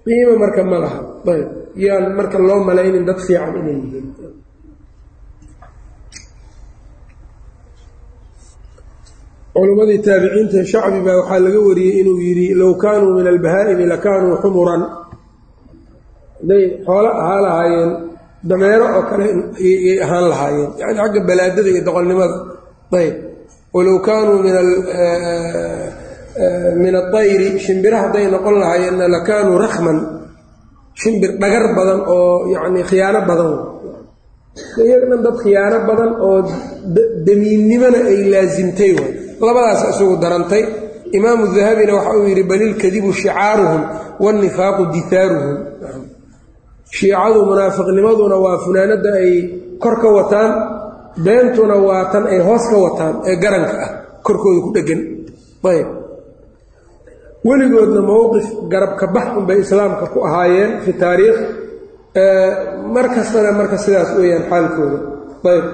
[0.06, 0.98] qiimo marka ma laha.
[1.32, 1.48] Ayb
[1.84, 4.06] yaan marka loo malaynin dad fiican inay yihiin.
[9.54, 14.82] Culimmadii taabiciinta shacbi baa waxaa laga wariyey inuu yidhi low kaanuu min albahaa'imi lakaanuu xumuran.
[16.38, 17.90] Hadday xoolo ahaa lahaayeen
[18.48, 19.26] dameero oo kale
[19.66, 20.70] yay ahaan lahaayeen.
[20.80, 22.36] Yani xagga balaadada iyo doqolnimada.
[23.00, 23.14] Ayb
[23.74, 24.38] walow kaanuu
[26.82, 29.98] min aayri shimbira hadday noqon lahaayeenna lakaanuu rakhman.
[31.00, 33.50] Shimbir dhagar badan oo yacni khiyaano badan.
[34.86, 36.38] Iyaga dhan dad khiyaano badan oo
[37.26, 39.10] damiinnimona ay laasimtay way.
[39.46, 40.64] Labadaas isagu darantay.
[41.18, 43.82] Imaamu dahabina waxa uu yidhi balilkadibu shicaaruhum
[44.24, 45.56] waannifaaqu dihaaruhum
[46.96, 49.32] shiicadu munaafiqnimaduna waa funaanadda ay
[49.82, 50.50] kor ka wataan
[51.24, 53.90] beentuna waa tan ay hoos ka wataan ee garanka ah
[54.26, 55.00] korkooda ku dheggan.
[55.70, 55.88] Ayb.
[57.48, 61.38] Weligoodna mowqif garabka bax unbay islaamka ku ahaayeen fi taariikh
[62.94, 64.98] mar kastana marka sidaas weeyaan xaalkooda.
[65.52, 65.66] Ayb.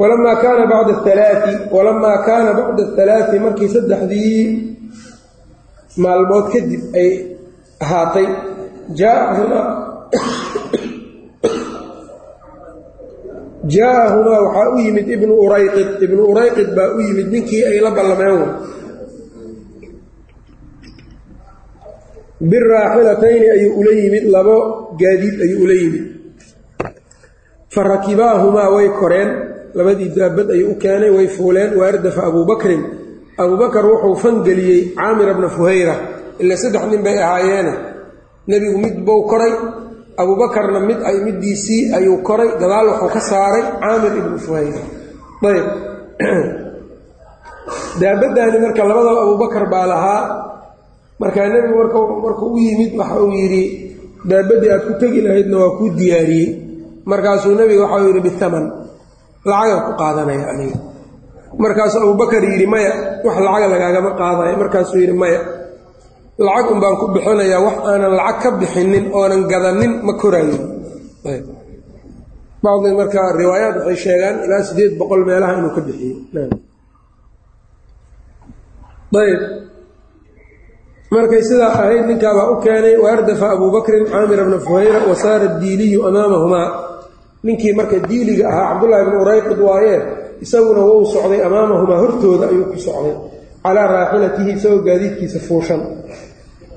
[0.00, 4.40] Walamaa kaana bacda alaai walamaa kaana bacda athalaati markii saddexdii
[6.02, 7.10] maalmood kadib ay
[7.84, 8.26] ahaatay
[13.72, 18.42] jaa-ahumaa waxaa u yimid ibnu urayqid ibnu urayqid baa u yimid ninkii ay la ballameen
[22.40, 24.56] biraaxilatayni ayuu ula yimid labo
[25.00, 26.04] gaadiid ayuu ula yimid
[27.68, 29.30] fa rakibaahumaa way koreen
[29.74, 32.82] labadii daabad ayuu u keenay way fuuleen waardafa abuu bakrin
[33.36, 35.94] abuu bakar wuxuu fangeliyey caamira bna fuhayra
[36.40, 37.72] ila saddex nin bay ahaayeene
[38.50, 39.54] nebigu mid buu koray
[40.20, 44.82] abuubakarna mid middiisii ayuu koray gadaal wuxuu ka saaray caamir ibnu fuhayra
[45.48, 45.66] ayb.
[48.00, 50.22] Daabaddaani marka labadaba abuubakar baa lahaa.
[51.20, 51.76] Markaa nebigu
[52.24, 53.64] markuu u yimid waxa uu yidhi
[54.24, 56.48] daabaddii aad ku tegi lahaydna waa kuu diyaariyey.
[57.04, 58.64] Markaasuu nebiga waxau yidhi bihaman
[59.44, 60.78] lacagan ku qaadanaya aniga.
[61.58, 62.92] Markaasuu abuubakar yidhi maya
[63.24, 65.40] wax lacaga lagaagama qaadaya markaasuu yidhi maya
[66.46, 70.56] lacag un baan ku bixinayaa wax aanan lacag ka bixinin oonan gadanin ma koraayo
[72.64, 76.14] bacdi marka riwaayaat waxay sheegaan ilaa siddeed boqol meelaha inuu ka bixiyey
[79.22, 79.40] ayb.
[81.14, 86.00] Markay sidaa ahayd ninkaabaa u keenay waardafa abuu bakrin caamir bna fuhayra wa saara diiliyu
[86.08, 86.68] amaamahumaa
[87.46, 89.98] ninkii marka diiliga ahaa cabdullaahi bnu urayqid waayee
[90.44, 93.14] isaguna wou socday amaamahumaa hortooda ayuu ku socday
[93.64, 95.80] calaa raaxilatihi isagoo gaadiidkiisa fuushan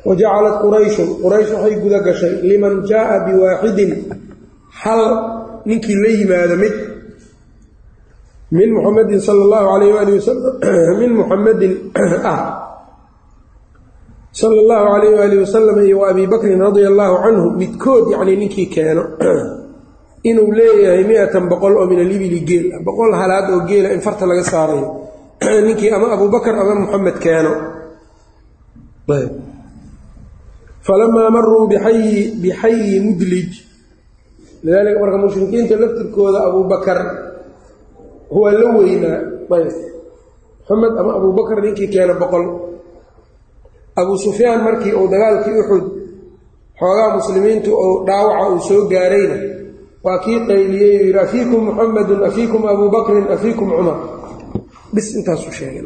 [0.08, 3.92] wa jacalat qurayshun quraysh waxay guda gashay liman jaaa biwaaxidin
[4.82, 5.02] hal
[5.70, 6.76] ninkii la yimaado mid
[8.58, 10.54] min muxamedin sala allahu calayh waali wasalam
[11.02, 11.74] min muxamedin
[12.34, 12.42] ah
[14.40, 18.68] sala allahu calayh waali wasalam iyo wa abii bakrin radia allaahu canhu midkood yacnii ninkii
[18.76, 19.04] keeno
[20.30, 24.44] inuu leeyahay mi-atan boqol oo min alibili geel boqol halaad oo geela in farta laga
[24.52, 24.88] saarayo
[25.68, 27.52] ninkii ama abuubakar ama muxamed keeno
[30.88, 33.50] falamaa maruu bixayi bixayi mudlij
[34.64, 37.00] lidaalika marka mushrikiinta laftirkooda abuubakar
[38.38, 39.20] waa la weynaa
[39.58, 39.70] ayb
[40.60, 42.46] muxamed ama abuubakar ninkii keena boqol.
[44.00, 45.86] Abuu sufyaan markii uu dagaalkii uxud
[46.80, 49.38] xoogaa muslimiintu uu dhaawaca uu soo gaarayna.
[50.06, 53.98] Waa kii qayliyey yidhi afiikum muxamedun afiikum abuu bakrin afiikum cumar
[54.94, 55.84] bis intaasu sheegay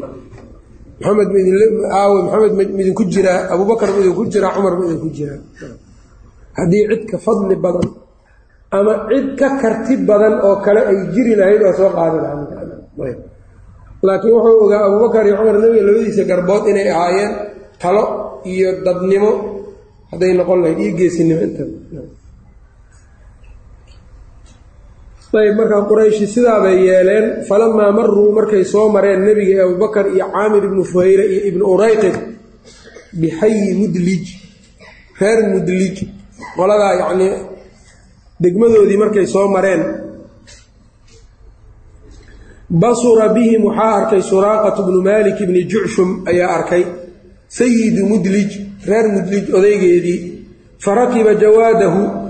[1.02, 1.30] maxamed
[2.78, 5.40] midinku jiraa abuubakar midinku jiraa cumar midinku jiraa
[6.58, 7.88] haddii cid ka fadli badan
[8.78, 12.46] ama cid ka karti badan oo kale ay jiri lahayd waa soo qaadi lahaa
[14.08, 17.32] laakiin wuxuu ogaa abuubakar iyo cumar nebiga labadiisa garbood inay ahaayeen
[17.82, 18.04] talo
[18.52, 19.32] iyo dadnimo
[20.12, 21.64] hadday noqon lahayd iyo geesinimo inta
[25.34, 30.84] ayb markaa qurayshi sidaabay yeeleen falamaa maruu markay soo mareen nebiga abubakar iyo caamir ibnu
[30.84, 32.16] fuhayra iyo ibnu urayqid
[33.20, 34.26] bixayi mudlij
[35.20, 35.96] reer mudlij.
[36.56, 37.34] Qoladaa yacnii
[38.40, 39.84] degmadoodii markay soo mareen.
[42.70, 46.84] Basura bihim waxaa arkay suraaqatu bnu maalik ibni jucshum ayaa arkay.
[47.48, 48.52] Sayidu mudlij
[48.88, 50.20] reer mudlij odaygeedii
[50.80, 52.27] fa rakiba jawaadahu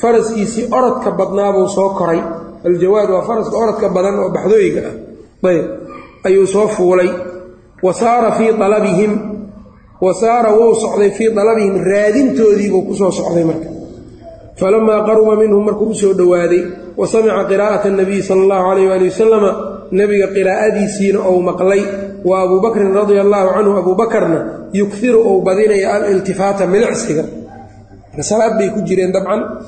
[0.00, 2.20] faraskiisii orodka badnaabuu soo koray.
[2.66, 5.48] Aljawaad waa faraska orodka badan oo baxdooyga ah.
[5.48, 5.64] Ayb.
[6.24, 7.10] Ayuu soo fuulay.
[7.82, 9.12] Wa saara fii alabihim
[10.00, 11.74] wa saara wou socday fii dalabihim.
[11.84, 13.68] Raadintoodiibuu ku soo socday marka.
[14.58, 16.62] Falamaa qaruba minhum markuu u soo dhowaaday
[16.96, 19.50] wa samica qiraa'ata anabiyi sala allahu calayh waali wasalama
[19.92, 21.82] nebiga qiraa'adiisiina ou maqlay.
[22.24, 24.38] Wa abuu bakrin radia allaahu canhu abuu bakarna
[24.72, 27.24] yughiru ou badinaya aliltifaata milicsiga.
[28.20, 29.62] Salaad bay ku jireen dabcan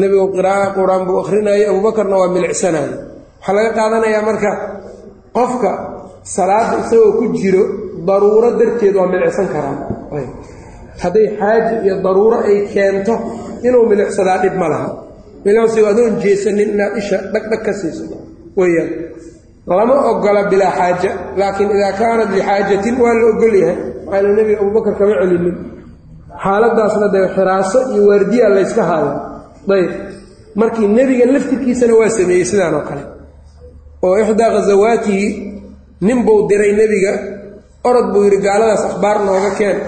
[0.00, 2.94] nebigu qiraaa qur'aan buu akhrinayay abuubakarna waa milicsanayo
[3.38, 4.50] waxaa laga qaadanayaa marka
[5.36, 5.70] qofka
[6.36, 7.62] salaadda isagoo ku jiro
[8.08, 9.76] daruuro darteed waa milicsan karaa
[11.02, 13.14] hadday xaaji iyo daruuro ay keento
[13.66, 14.88] inuu milicsadaa dhib ma laha.
[15.44, 18.04] Milicsigu adoon jeesanin inaad isha dhagdhag ka siiso.
[18.58, 18.88] Weyaan
[19.78, 23.76] lama ogola bilaa xaaja laakiin idaa kaanat lixaajatin waa la ogol yahay.
[24.06, 25.56] Maxaa nebiga abuubakar kama celinin.
[26.44, 29.12] Xaaladaasna dee xiraaso iyo waardiya layska haaya
[29.68, 29.90] ayb
[30.54, 33.02] markii nebiga laftirkiisana waa sameeyey sidaan oo kale.
[34.02, 35.26] Oo ixdaa khasawaatihi
[36.06, 37.12] nin buu diray nebiga
[37.88, 39.78] orod buu yidhi gaaladaas akhbaar nooga keen.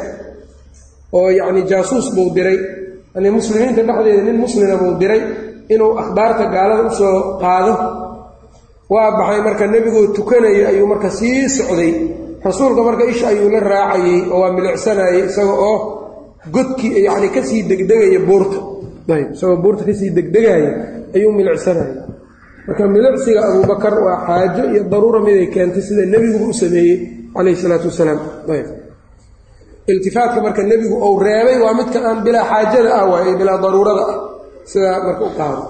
[1.12, 2.58] Oo yacni jaasuus buu diray.
[3.14, 5.20] Yani muslimiinta dhexdeeda nin muslima buu diray
[5.68, 7.74] inuu akhbaarta gaalada u soo qaado.
[8.92, 11.92] Waa baxay marka nebigoo tukanayo ayuu marka sii socday.
[12.44, 15.76] Rasuulka marka isha ayuu la raacayey oo waa milicsanayay isaga oo
[16.54, 18.58] godkii yacni ka sii degdegaya buurta
[19.08, 20.70] isagoo buurta ka sii degdegaya
[21.14, 21.92] ayuu milicsanayay
[22.66, 26.96] marka milicsiga abuubakar waa xaajo iyo daruura miday keentay sida nebiguba u sameeyey
[27.34, 28.20] calayhi salaatu wasalaam.
[28.48, 28.66] Ayb.
[29.90, 34.18] Iltifaatka marka nebigu ou reebay waa midka aan bilaa xaajada ah waay bilaa daruurada ah.
[34.64, 35.62] Sidaa marka u qaado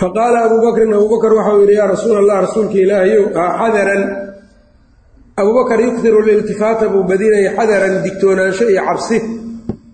[0.00, 3.24] faqaala abuu bakrin abuu bakr waxau yidhi yaa rasuul allah rasuulka ilaahayow
[3.60, 4.02] xadaran.
[5.40, 9.16] Abuu bakar yukhiru liltifaata buu badinaya xadaran digtoonaansho iyo cabsi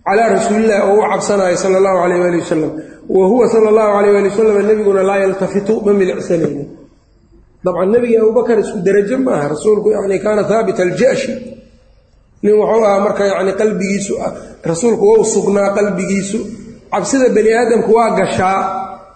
[0.07, 2.73] calaa rasuulillahi oo u cabsanaayo sala allahu calayh waali wasalam
[3.17, 6.67] wa huwa sala allahu calayh waali wasalam nebiguna laa yaltafitu ma milicsanaynin
[7.65, 11.33] dabcan nebigi abubakar isku derajo ma aha rasuulku yani kaana haabita aljashi.
[12.43, 14.13] Nin wuxuu ahaa marka yani qalbigiisu
[14.71, 16.39] rasuulku wau sugnaa qalbigiisu.
[16.93, 18.59] Cabsida bani aadamku waa gashaa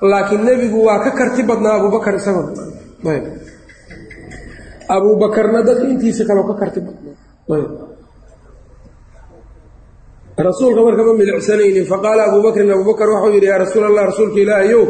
[0.01, 2.51] laakiin nebigu waa ka karti badnaa abubakar isagoo.
[4.95, 7.17] Abuubakarna dadka intiisa kaleo ka karti badnaa.
[10.47, 14.39] Rasuulka marka ma milicsanaynin faqaala abuu bakrin abuu bakr waxau yidhi yaa rasuul allah rasuulka
[14.45, 14.83] ilaahayow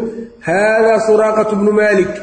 [0.46, 2.14] haadaa suraaqatu bnu maalik.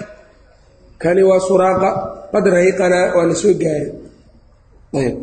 [1.02, 1.90] Kani waa suraaqa
[2.34, 3.88] qad rahiqanaa waa la soo gaaray.
[4.98, 5.16] Ayb.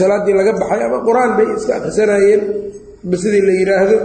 [0.00, 2.40] Salaaddii laga baxay ama qur'aan bay iska akhrisanayeen
[3.22, 3.96] sidii la yidhaahdo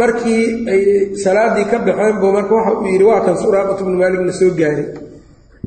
[0.00, 0.80] markii ay
[1.24, 4.50] salaaddii ka baxeen buu marka waxa uu yidhi waa kan suraaqatu bnu maalik la soo
[4.60, 4.86] gaaray.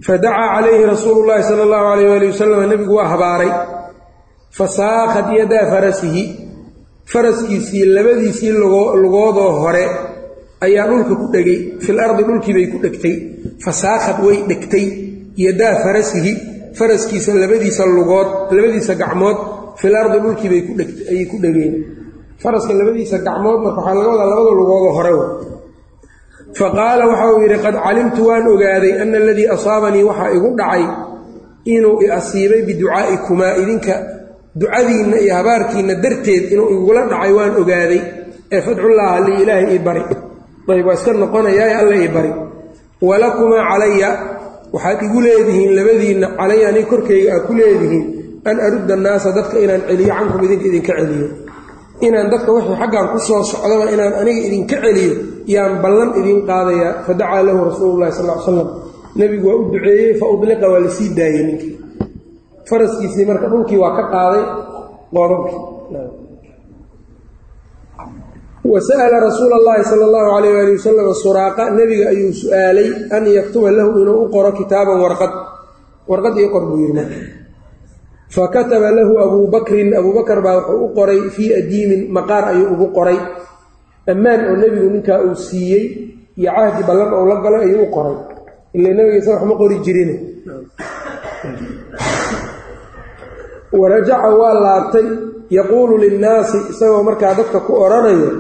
[0.06, 3.52] Fadacaa calayhi rasuulu llaahi sala allahu alayh waali wasalam nebigu waa habaaray.
[4.58, 6.24] Fasaakhat yadaa farasihi
[7.12, 8.52] faraskiisii labadiisii
[9.04, 9.84] lugoodoo hore
[10.66, 11.60] ayaa dhulka ku dhegay.
[11.84, 13.16] Fil ardi dhulkiibay ku dhegtay.
[13.66, 14.86] Fasaakhad way dhegtay
[15.46, 16.34] yadaa farasihi
[16.78, 19.38] faraskiisa labadiisa lugood labadiisa gacmood.
[19.82, 20.62] Fil ardi dhulkiibay
[21.12, 21.74] ayay ku dhegeen
[22.44, 25.26] faraska labadiisa gacmood marka waxaa laga wadaa labada lugoodoo hore wa.
[26.60, 30.84] Fa qaala waxa uu yidhi qad calimtu waan ogaaday ana aladii asaabanii waxaa igu dhacay
[31.76, 33.94] inuu i asiibay biducaa'ikumaa idinka
[34.60, 38.02] ducadiinna iyo habaarkiinna darteed inuu igula dhacay waan ogaaday.
[38.54, 40.04] Ee fadcullaaha li ilaahay ii bari.
[40.74, 42.32] Ayb waa iska noqonayaa alla ii bari.
[43.08, 44.10] Walakumaa calaya
[44.74, 48.06] waxaad igu leedihiin labadiinna calaya aniga korkayga aad ku leedihiin
[48.50, 51.28] an arudda annaasa dadka inaan celiyo cankum idinka idinka celiyo
[52.08, 55.14] inaan dadka wixii xaggan ku soo socdaba inaan aniga idinka celiyo
[55.54, 58.68] yaan ballan idiin qaadayaa fadacaa lahu rasuululahi sal l slam
[59.20, 61.74] nebigu waa u duceeyey fa udliqa waa la sii daayey ninkii.
[62.70, 64.44] Faraskiisii marka dhulkii waa ka qaaday
[65.14, 65.60] qoodabkii
[68.70, 71.64] wa sa'ala rasuula allahi sala allahu calayh waali wasalam suraaqa.
[71.78, 75.32] Nebiga ayuu su'aalay an yaktuba lahu inuu u qoro kitaaban warqad.
[76.10, 77.04] Warqad io qor buu yidhi
[78.30, 82.44] marka fa kataba lahu abuu bakrin abuu bakar baa wuxuu u qoray fii adiimin maqaar
[82.54, 83.18] ayuu ugu qoray.
[84.08, 85.86] Ammaan oo nebigu ninkaa uu siiyey
[86.38, 88.16] iyo cahdi ballan ou la galay ayuu u qoray.
[88.74, 90.16] Ila nebigiisa wax ma qori jirine.
[93.72, 95.08] Warajaca waa laabtay
[95.50, 98.32] yaquulu linnaasi isagoo markaa dadka ku odhanayo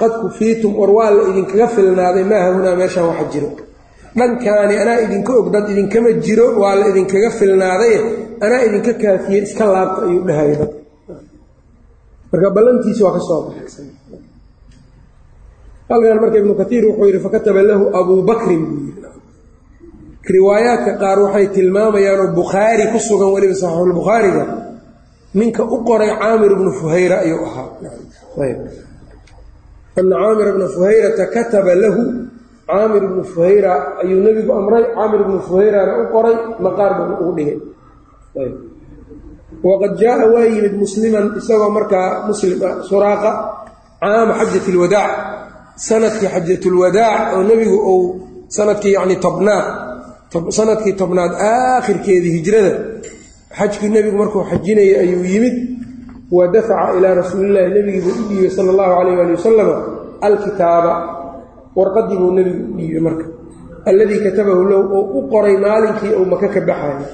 [0.00, 3.48] qad kufiitum war waa la idinkaga filnaaday maa hahunaa meeshaan waxa jiro
[4.18, 7.98] dhankaani anaa idinka og dad idinkama jiro waa la idinkaga filnaadaye
[8.44, 10.72] anaa idinka kaafiyey iska laabta ayuu dhahaya dad.
[12.30, 13.86] Marka ballantiisi waa ka soo baxay
[15.88, 19.08] halkan marka ibnu katiir wuxuu yidhi fakataba lahu abuu bakrin buu yidhi
[20.34, 24.44] riwaayaadka qaar waxay tilmaamayaanoo bukhaari ku sugan weliba saxiixulbukhaariga
[25.38, 27.68] ninka u qoray caamir ibnu fuhayra ayuu ahaa.
[29.98, 32.02] Ana caamir ibna fuhayrata kataba lahu
[32.68, 33.72] caamir ibnu fuhayra
[34.02, 34.84] ayuu nebigu amray.
[34.96, 36.36] Caamir ibnu fuhayrana u qoray.
[36.64, 37.58] Maqaar buu ugu dhigay.
[39.64, 43.30] Waqad jaaa waa yimid musliman isagoo markaa muslim ah suraaqa
[44.02, 45.12] caama xajat lwadaac
[45.88, 48.02] sannadkii xajatulwadaac oo nebigu uu
[48.56, 49.66] sannadkii yacni tobnaad
[50.58, 52.72] sannadkii tobnaad aakhirkeedii hijrada
[53.58, 55.56] xajkii nebigu markuu xajinayay ayuu yimid.
[56.36, 59.68] Wa dafaca ilaa rasuulillahi nebigii buu u dhiibay sala allahu calayh ali wasalam
[60.28, 60.92] alkitaaba
[61.76, 63.24] warqadii buu nebigu u dhiibay marka
[63.90, 67.06] alladii katabahu lahu oo u qoray maalinkii uu maka ka baxayo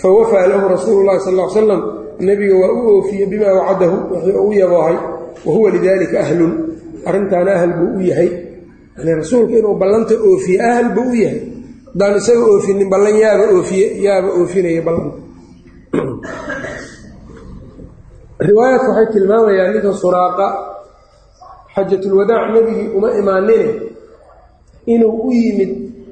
[0.00, 1.82] fa wafaa lahu rasuulu llahi sal l salam
[2.20, 4.96] nebiga waa u oofiyey bimaa wacadahu wixii uu yaboohay
[5.44, 6.76] wa huwa lidaalika ahlun.
[7.04, 8.30] Arrintaana ahal buu u yahay.
[8.98, 11.40] Yani rasuulku inuu ballanta oofiye ahal buu u yahay.
[11.86, 15.16] Haddaan isaga oofinin ballan yaaba oofiye yaaba oofinaya ballanta.
[18.48, 20.75] Riwaayadka waxay tilmaamayaan ninka suraaqa
[21.76, 23.68] xajatulwadaac nebigii uma imaanine
[24.92, 25.70] inuu u yimid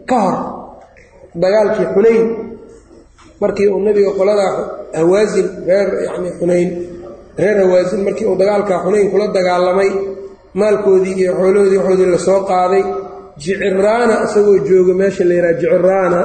[0.09, 0.37] ka hor
[1.43, 2.27] dagaalkii xunayn.
[3.41, 4.53] Markii uu nebiga qoladaa
[4.99, 6.69] hawaasin reer yacni xunayn
[7.41, 9.91] reer hawaasin markii uu dagaalkaa xunayn kula dagaalamay
[10.61, 12.83] maalkoodii iyo xoolahoodii waxoodii la soo qaaday
[13.43, 16.21] jiciraana isagoo jooga meesha la yidhaha jiciraana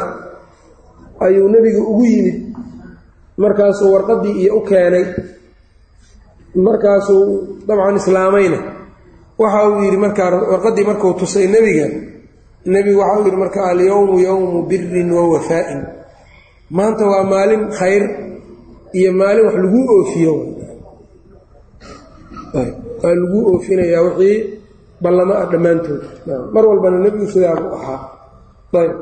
[1.25, 2.37] ayuu nebiga ugu yimid.
[3.41, 5.05] Markaasuu warqaddii iyo u keenay.
[6.65, 7.25] Markaasuu
[7.67, 8.57] dabcan islaamayna
[9.41, 11.87] waxa uu yidhi markaa warqaddii markuu tusay nebiga
[12.73, 15.81] nebigu waxa uu yidhi marka alyowmu yowmu birin wa wafaa'in
[16.77, 18.03] maanta waa maalin khayr
[18.93, 20.33] iyo maalin wax laguu oofiyo.
[23.03, 24.37] Waa laguu oofinayaa wixii
[25.01, 26.01] ballamo ah dhammaantood.
[26.53, 27.99] Mar walbana nebigu sidaa buu ahaa.
[28.73, 28.93] Ayb.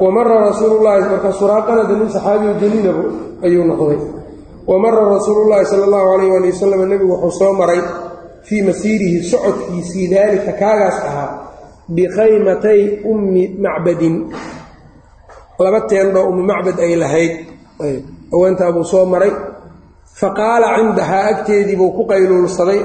[0.00, 2.52] Wa mara rasuulullaahi marka suraaqanada nin saxaabiyu
[3.44, 4.00] ayuu noqday.
[4.66, 7.80] Wa mara rasuulullaahi sala allahu calayh waali wasalam nebigu wuxuu soo maray
[8.46, 11.30] fii masiirihi socodkiisii daalika kaagaas ahaa
[11.96, 12.80] bikhaymatay
[13.12, 14.16] ummi macbadin.
[15.58, 17.32] Laba teendhoo ummi macbad ay lahayd.
[18.32, 19.32] Haweentaa buu soo maray.
[20.20, 22.80] Fa qaala cindahaa agteedii buu ku qayluulsaday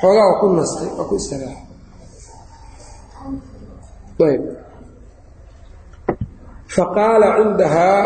[0.00, 1.70] xoogaa waa ku nastay waa ku istiraaxay
[6.74, 8.00] faqaala cindahaa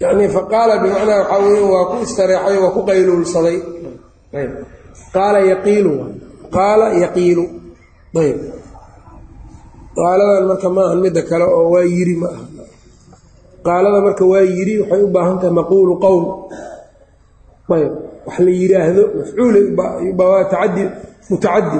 [0.00, 3.58] yani faqaala bimacnaa waxaa weya waa ku istareexay waa ku qayluulsaday
[5.14, 5.92] qaala yaqiilu
[6.56, 7.44] qaala yaqiilu
[8.22, 8.38] ayb.
[9.98, 12.44] Qaaladan marka maahan midda kale oo waa yiri ma aha
[13.66, 16.24] qaalada marka waa yiri waxay u baahan tahay maquulu qowl.
[17.76, 17.92] Ayb.
[18.26, 19.64] Wax la yidhaahdo mafcuulay
[20.18, 20.84] waa tacadi
[21.30, 21.78] mutacadi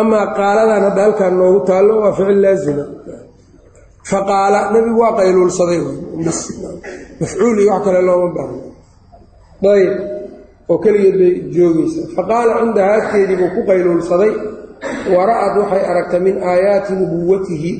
[0.00, 2.84] amaa qaaladan hadda halkaan noogu taallo waa ficil laazima.
[4.10, 5.80] Faqaala nebigu waa qayluulsaday.
[7.20, 8.58] Mafcuul iyo wax kale looma baahno
[9.76, 9.92] ayb
[10.68, 14.32] oo keligeed bay joogaysaa faqaala cindaha agteedii buu ku qayluulsaday
[15.14, 17.70] wara'ad waxay aragtay min aayaati nubuwatihi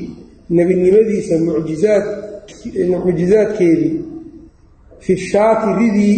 [0.57, 2.05] nebinimadiisa mucjizaad
[3.05, 3.93] mucjizaadkeedii
[5.05, 6.13] fi shaati ridii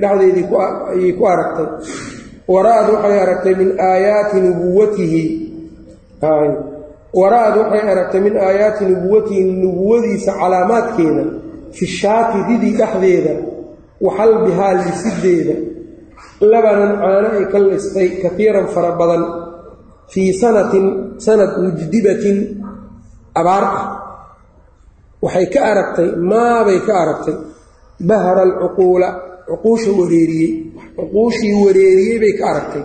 [0.00, 0.46] dhexdeedii
[0.92, 1.68] ayay ku aragtay.
[2.48, 5.22] Wara'ad waxay aragtay min aayaati nubuwatihi
[7.20, 11.24] wara'ad waxay aragtay min aayaati nubuwatihi nubuwadiisa calaamaadkeeda
[11.76, 13.34] fi shaati ridii dhexdeeda
[14.00, 15.54] waxalbihaa lisideeda
[16.40, 19.22] labanan caano ay ka listay kaiiran fara badan
[20.12, 20.86] fii sanatin
[21.24, 22.38] sanad mujdibatin
[23.40, 23.86] abaar ah.
[25.24, 27.36] Waxay ka aragtay maabay ka aragtay
[28.08, 29.08] bahra alcuquula
[29.48, 30.52] cuquusha wareeriyey
[30.96, 32.84] cuquushii wareeriyey bay ka aragtay.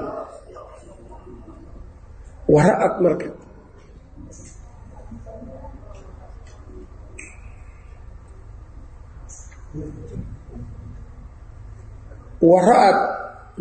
[2.51, 3.27] Wara'ad marka.
[12.41, 12.97] Wara'ad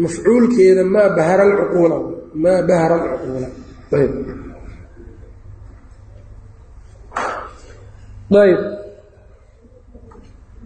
[0.03, 1.97] mafcuulkeeda maa bahara alcuquula
[2.43, 3.49] maa bahara alcuquula.
[3.99, 4.13] Ayb.
[8.45, 8.61] Ayb.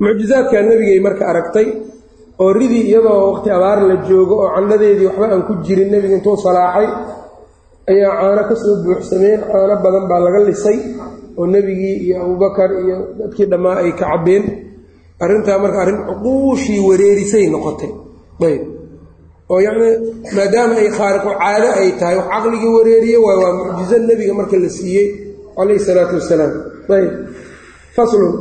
[0.02, 1.66] Mucjizaadkaa nebigay marka aragtay
[2.42, 6.36] oo ridii iyadoo waqti abaar la joogo oo candhadeedii waxba aan ku jirin nebiga intuu
[6.44, 6.88] salaaxay
[7.90, 10.78] ayaa caano ka soo buuxsameen caano badan baa laga lisay
[11.38, 14.44] oo nebigii iyo abubakar iyo dadkii dhammaa ay ka cabbeen.
[15.22, 17.90] Arrintaa marka arrin cuquushii wareerisay noqotay.
[18.48, 18.62] Ayb
[19.52, 19.90] oo yacni
[20.36, 24.68] maadaama ay khaariqu caado ay tahay wax caqligii wareeriye waay waa mucjizo nebiga marka la
[24.76, 25.06] siiyey
[25.56, 26.52] calayhi isalaatu wassalaam.
[26.96, 27.10] Ayb
[27.96, 28.32] faslun.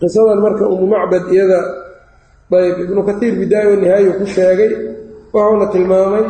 [0.00, 1.60] Qisadan marka umu macbad iyada
[2.54, 4.70] ayb ibnu katiir bidaaya wa nihaayu ku sheegay
[5.34, 6.24] wuxuuna tilmaamay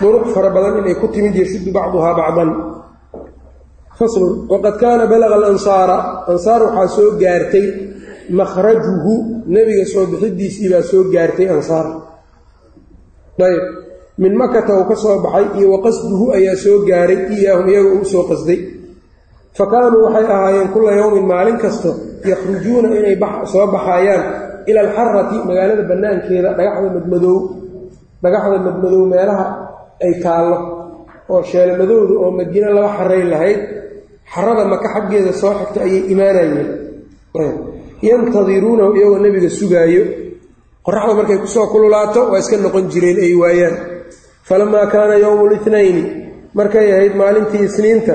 [0.00, 2.50] duruq fara badan inay ku timid yashuddu bacduhaa bacdan.
[3.98, 4.32] Faslun.
[4.52, 5.96] Waqad kaana balaga alansaara
[6.32, 7.66] ansaar waxaa soo gaartay
[8.38, 9.14] makhrajuhu
[9.54, 11.86] nebiga soo bixidiisii baa soo gaartay ansaar.
[13.40, 13.62] Ayb
[14.22, 18.04] min makata uu ka soo baxay iyo wa qasduhu ayaa soo gaaray iyaahum iyaga uu
[18.12, 18.60] soo qasday.
[19.56, 21.90] Fa kaanuu waxay ahaayeen kulla yowmin maalin kasto
[22.30, 23.16] yakhrujuuna inay
[23.52, 24.22] soo baxayaan
[24.70, 27.38] ila alxarati magaalada bannaankeeda dhagaxda madmadoow
[28.22, 29.46] dhagaxda madmadow meelaha
[30.04, 30.56] ay taallo
[31.32, 33.60] oo sheelmadowda oo madiine laba xarayn lahayd
[34.32, 36.68] xarada maka xaggeeda soo xigta ayay imaanayeen
[38.08, 40.02] yantadiruunahu iyagoo nebiga sugaayo.
[40.86, 43.76] Qoraxda markay ku soo kululaato waa iska noqon jireen ay waayaan.
[44.48, 46.02] Falamaa kaana yowmu litnayni
[46.54, 48.14] markay ahayd maalintii isniinta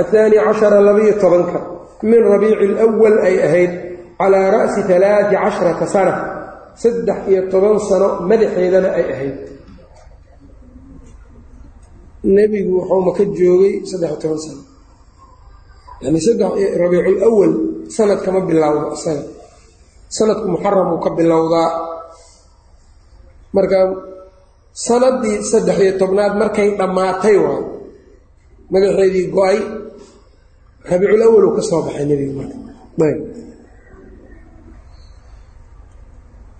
[0.00, 1.58] athaani cashara labiyo tobanka
[2.02, 3.72] min rabiici alwal ay ahayd
[4.18, 6.12] calaa ra'si alaati casharata sana
[6.82, 9.36] saddex iyo toban sano madaxeedana ay ahayd.
[12.24, 14.62] Nebigu wuxuu maka joogay saddex iyo toban sano.
[16.02, 17.52] Yani saddex rabiicul awal
[17.88, 18.40] sanad kama
[18.96, 19.24] isaga.
[20.12, 21.70] Sanadku muxaramuu ka bilowdaa.
[23.56, 23.78] Marka
[24.72, 27.62] sanadii saddex iyo tobnaad markay dhammaatay waay
[28.72, 29.58] magaceedii go'ay
[30.88, 32.56] rabiicul awal uu ka soo baxay nebiga marka.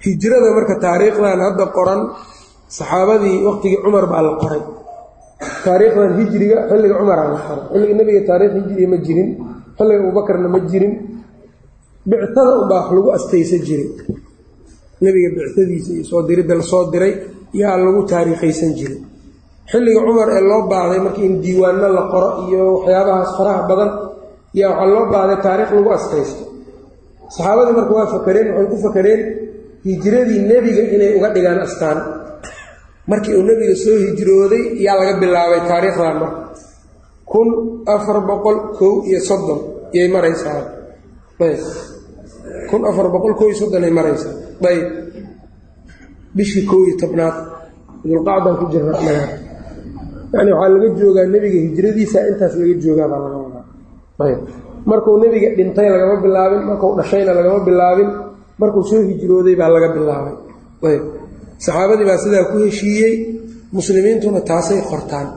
[0.05, 2.01] Hijrada marka taariikhdan hadda qoran
[2.69, 4.63] saxaabadii waqtigii cumar baa la qoray.
[5.65, 7.65] Taariikhdan hijriga xilliga cumaraa la qoray.
[7.73, 9.29] Xilliga nebiga taarikh hijriga ma jirin.
[9.77, 10.93] Xilliga abuubakarna ma jirin
[12.09, 13.89] bictada unbaa wax lagu astaysa jiray.
[15.03, 17.13] Nebiga bictadiisa iyo soo diridda la soo diray
[17.61, 18.99] yaa lagu taariikhaysan jiray.
[19.71, 23.91] Xilliga cumar ee loo baahday markii in diiwaanno la qoro iyo waxyaabahaas faraha badan
[24.61, 26.43] yaa waxaa loo baahday taariikh lagu astaysto.
[27.35, 29.21] Saxaabadii marka waa fakareen waxay ku fakareen
[29.87, 31.99] hijradii nebiga inay uga dhigaan astaan.
[33.11, 36.41] Markii uu nebiga soo hijrooday yaa laga bilaabay taariikhdan marka.
[37.31, 37.49] Kun
[37.95, 39.61] afar boqol kow iyo soddon
[39.97, 40.61] yay maraysaa
[42.71, 44.35] kun afar boqol kow iyo soddon ay maraysaa
[44.71, 44.85] ayb
[46.37, 47.37] bishii kow iyo tobnaad
[48.09, 49.25] dulqacdan ku jirna naga
[50.35, 53.65] yani waxaa laga joogaa nebiga hijradiisa intaas laga joogaa baa laga wadaa.
[54.27, 54.41] Ayb.
[54.91, 56.63] Markuu nebiga dhintay lagama bilaabin.
[56.71, 58.09] Markuu dhashayna lagama bilaabin.
[58.61, 60.35] Markuu soo hijrooday baa laga bilaabay.
[60.91, 61.03] Ayb.
[61.65, 63.15] Saxaabadii baa sidaa ku heshiiyey
[63.77, 65.29] muslimiintuna taasay qortaan.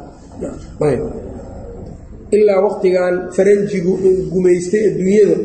[0.89, 1.01] Ayb.
[2.35, 5.35] Ilaa waqtigan faranjigu uu gumaystay adduunyada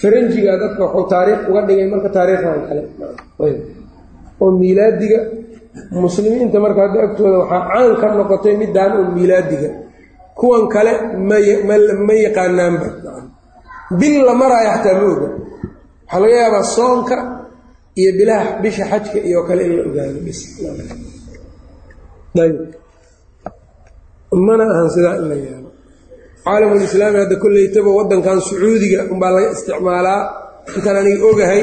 [0.00, 2.82] faranjigaa dadka waxuu taariikh uga dhigay marka taariikhdan kale.
[4.42, 5.18] Oo miilaadiga
[6.04, 9.68] muslimiinta marka hadda agtooda waxaa caan ka noqotay midaan oo miilaadiga
[10.38, 10.92] kuwan kale
[12.08, 12.88] ma yaqaanaanba.
[13.98, 15.28] Bil la maraayo xataa ma oga.
[16.04, 17.16] Waxaa laga yaabaa soonka
[18.00, 20.18] iyo bilaha bisha xajka iyo kale in la ogaado.
[20.26, 20.40] Bis
[24.46, 25.65] mana ahan sidaa in la yaabo
[26.46, 30.20] caalamulislaami hadda kollaytaba waddankan sacuudiga unbaa laga isticmaalaa.
[30.76, 31.60] Intaan aniga ogahay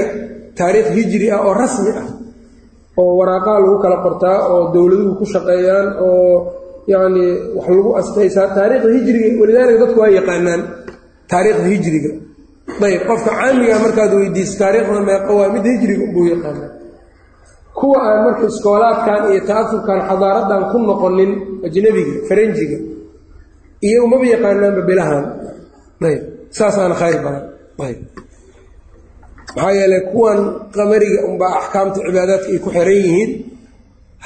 [0.60, 2.08] taariikh hijri ah oo rasmi ah
[3.02, 6.36] oo waraaqaha lagu kala qortaa oo dowladuhu ku shaqeeyaan oo
[6.92, 10.62] yacnii wax lagu astaysaa taariikhda hijriga walidaalika dadku waa yaqaanaan
[11.32, 12.12] taariikhda hijriga.
[12.88, 16.68] Ayb qofka caamiga markaad weydiiso taariikhda meeqo waa mid hijriga buu yaqaana
[17.80, 21.32] kuwa aan marka iskoolaadkan iyo ta'afurkan xadaaradan ku noqonin
[21.68, 22.78] ajnabiga faranjiga
[23.88, 25.26] iyagu maba yaqaanaanba bilahan
[26.58, 27.44] saasaana khayr badan.
[29.56, 30.40] Maxaa yeeley kuwan
[30.76, 33.32] qamariga unbaa axkaamta cibaadaadka ay ku xiran yihiin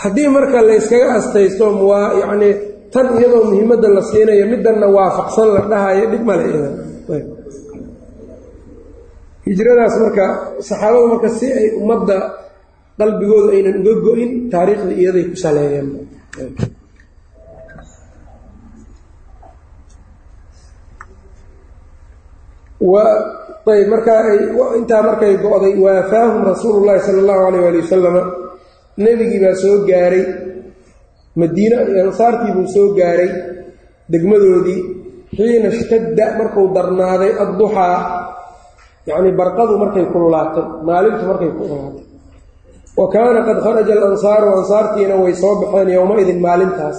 [0.01, 2.53] haddii marka layskaga astaysto waa yacnii
[2.93, 6.73] tan iyadoo muhiimadda la siinayo middanna waafaqsan la dhahayo dhib male idan
[9.47, 10.25] hijradaas marka
[10.67, 12.17] saxaabadu marka si ay ummadda
[12.99, 15.87] qalbigooda aynan uga go-in taariikhda iyaday ku saleeyeen
[22.81, 28.21] ayb markaa markay go-day waafaahum rasuulu llaahi sala allahu alayh waali wasalama
[28.97, 30.25] nebigii baa soo gaaray
[31.35, 31.75] madiine
[32.05, 33.31] ansaartii buu soo gaaray
[34.11, 34.81] degmadoodii
[35.37, 37.97] xiina ishtadda markuu darnaaday adduxaa
[39.09, 42.05] yacnii barqadu markay kululaatay maalintu markay kululaatay
[42.97, 46.97] wa kaana qad kharaja alansaaru ansaartiina way soo baxeen yowma-idin maalintaas.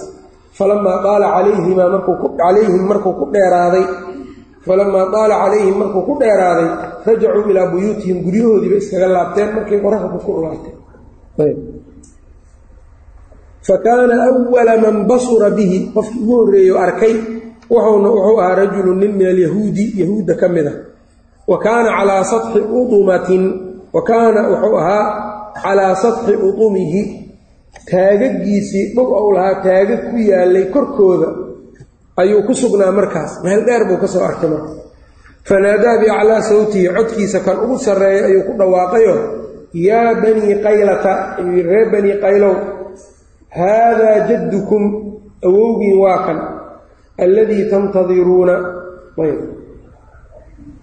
[0.57, 3.85] Falamaa qaala calayhimaa markuucalayhim markuu ku dheeraaday
[4.69, 6.67] falamaa qaala calayhim markuu ku dheeraaday
[7.07, 10.73] rajacuu ilaa buyuutihim guryahoodiiba iskaga laabteen markay qoraxda ku kululaatay
[13.67, 17.13] fa kaana awala man basura bihi qofkii ugu horreeyo arkay
[17.71, 20.73] wuxuuna wuxuu ahaa rajulu nin min alyahuudi yahuudda ka mid a
[21.51, 23.43] wa kaana calaa satxi udumatin
[23.95, 25.05] wa kaana wuxuu ahaa
[25.63, 27.01] calaa satxi udumihi
[27.91, 31.27] taagagiisii dhul ou lahaa taagag ku yaalay korkooda
[32.21, 33.31] ayuu ku sugnaa markaas.
[33.43, 34.71] Meel dheer buu ka soo arkay marka.
[35.47, 39.15] Fanaadaa biaclaa sawtihi codkiisa kan ugu sarreeya ayuu ku dhawaaqayo
[39.87, 41.13] yaa banii qaylata
[41.69, 42.55] ree banii qaylow
[43.57, 44.83] haadaa jaddukum
[45.47, 46.37] awowgiin waa kan
[47.23, 48.55] alladii tantadiruuna.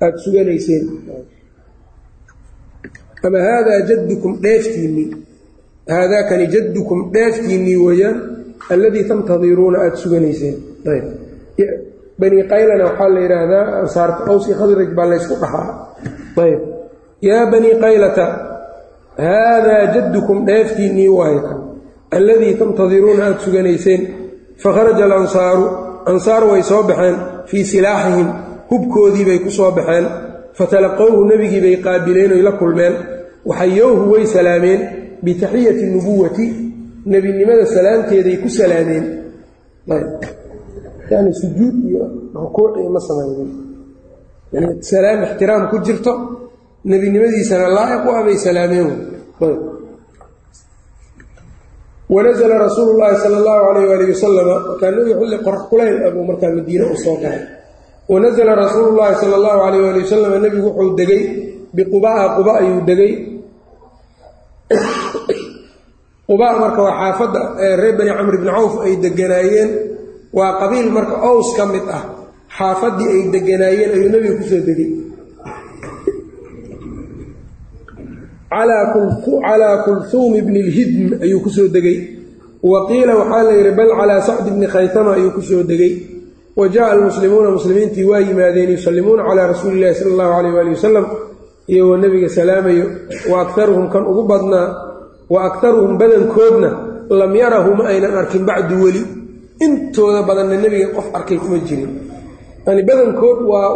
[0.03, 0.84] Aada suganayseen.
[3.26, 5.09] Ama haadaa jaddukum dheeftiinnii
[5.89, 8.16] haadaakani jaddukum dheeftiinnii weeyaan
[8.74, 10.57] alladii tantadiruuna aada suganayseen
[12.20, 15.68] bani qaylana waxaa la yidhaahdaa ansaarta awsi khadraj baa laysku dhahaa
[16.44, 16.61] ayb.
[17.28, 18.24] Yaa banii qaylata
[19.26, 21.59] haadaa jaddukum dheeftiinnii waayo kan
[22.18, 24.02] alladii tantadiruuna aada suganayseen
[24.62, 25.64] fakharaja alansaaru
[26.12, 27.16] ansaar way soo baxeen
[27.50, 28.28] fii silaaxihim
[28.70, 30.07] hubkoodii bay ku soo baxeen.
[30.59, 32.94] Fatalaqowhu nebigii bay qaabileen oy la kulmeen.
[33.48, 34.80] Waxayowhu way salaameen.
[35.24, 36.46] Bitaxiyati nubuwati
[37.12, 39.04] nebinimada salaamteeday ku salaameen
[41.11, 42.04] yani sujuud iyo
[42.34, 43.50] rukuuc iyo ma samaynin
[44.52, 46.12] yani salaam ixtiraam ku jirto
[46.84, 48.90] nebinimadiisana laa'iq u abay salaameen.
[52.07, 56.50] Wanazla rasuulu llaahi sala allahu alayh waalih wasalama markaa nebiga xilli qorax kulayl abuu markaa
[56.54, 57.18] madiine u soo
[58.09, 61.22] wanazla rasuulu llaahi sala allahu alayh waali wasalam nebigu wuxuu degay
[61.74, 63.12] biqubaa quba ayuu degay.
[66.26, 67.40] Qubaa marka waa xaafadda
[67.78, 69.70] reer bani camr bni cawf ay deganaayeen
[70.39, 72.05] waa qabiil marka ows ka mid ah
[72.57, 74.91] xaafaddii ay deganaayeen ayuu nebiga ku soo degay.
[78.51, 81.99] Calaa kulhuumi bni lhidm ayuu ku soo degay.
[82.62, 85.93] Wa qiila waxaa la yidhi bal calaa sacdi bni khaytama ayuu ku soo degay.
[86.57, 91.07] Wa jaءa almuslimuuna muslimiintii waa yimaadeen yusallimuuna calaa rasuuli illahi sala allahu alayh waali wasalam
[91.68, 92.87] iyagoo nebiga salaamayo
[93.30, 94.68] wa aktaruhum kan ugu badnaa
[95.30, 96.70] wa aktaruhum badankoodna
[97.11, 99.03] lam yarahu ma aynan arkin bacdu weli
[99.64, 101.92] intooda badanna nebiga qof arkay kuma jirin.
[102.66, 103.68] Yani badankood waa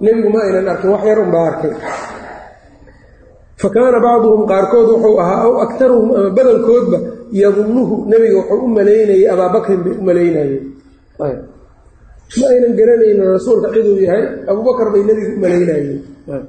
[0.00, 1.72] nebigu ma aynan arkin wax yar unbaa arkay.
[3.60, 6.98] Fa kaana bacduhum qaarkood wuxuu ahaa aw aktaruhum ama badankoodba
[7.32, 10.64] yadunnuhu nebiga wuxuu u malaynayay abaabakrin bay u malaynayeen.
[11.18, 16.00] Ma aynan garanaynin rasuulka ciduu yahay abubakar bay nebiga u malaynayeen.
[16.34, 16.46] Ayb.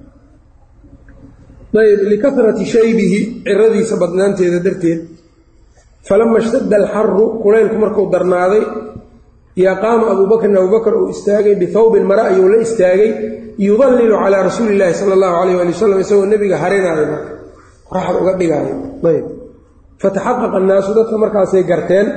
[2.12, 5.15] Likarati shaybihi ciradiisa badnaanteeda darteed
[6.08, 8.64] falama ishtadda alxaru kulaylku markuu darnaaday
[9.64, 13.10] yaa qaama abubakrin abubakar uu istaagay bihawbin mare ayuu la istaagay
[13.68, 17.06] yudallilu calaa rasuuli illaahi sala allahu alayh ali wasalam isagoo nebiga harinaayo
[17.90, 18.76] qoraxda uga dhigaayo
[19.12, 19.26] ayb
[20.02, 22.08] fataxaqaqa annaasu dadka markaasay garteen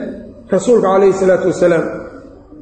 [0.55, 1.85] rasuulka calayhi salaatu wasalaam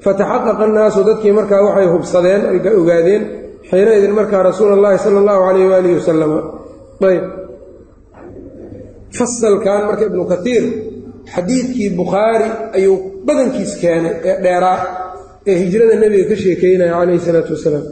[0.05, 3.23] fataxaqaqa annaasu dadkii markaa waxay hubsadeen ay ogaadeen
[3.71, 6.39] xiina idin markaa rasuula allahi sala allahu calayh waalihi wasalama
[7.11, 7.25] ayb
[9.19, 10.65] fasalkan marka ibnu kaiir
[11.35, 12.49] xadiidkii bukhaari
[12.79, 12.97] ayuu
[13.27, 14.79] badankiis keenay ee dheeraa
[15.47, 17.87] ee hijrada nebiga ka sheekeynaya calayhi salaatu wasalaam.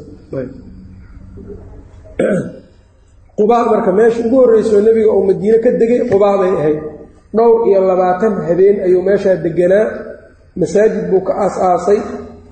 [3.39, 6.81] Qubaa marka meesha ugu horreysoo nebiga uu madiine ka degay qubaa bay ahayd.
[7.37, 9.87] Dhowr iyo labaatan habeen ayuu meeshaa deganaa.
[10.57, 12.01] Masaajid buu ka aas-aasay.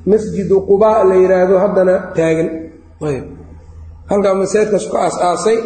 [0.07, 2.49] Masjidu qubaa la yidhaahdo haddana taagan.
[4.11, 5.59] Halkaa masaajidkaasu ka aas-aasay.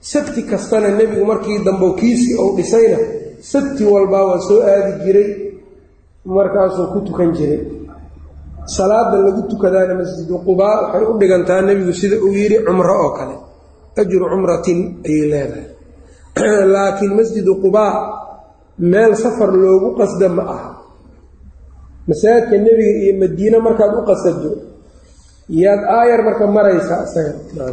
[0.00, 2.98] Sabti kastana nebigu markii dambe kiisii uu dhisayna
[3.40, 5.30] sabti walbaa waa soo aadi jiray
[6.24, 7.62] markaasuu ku tukan jiray.
[8.68, 13.36] Salaada lagu tukadaana masjidu qubaa waxay u dhigantaa nebigu sida uu yidhi cumro oo kale
[13.96, 15.66] ajru cumratin ayay leedahay.
[16.74, 17.94] Laakiin masjidu qubaa
[18.78, 20.70] meel safar loogu qasda ma aha.
[22.08, 24.50] Masaajidka nebiga iyo madiine markaad u qasado
[25.48, 27.72] yaad aayar marka maraysaa isaga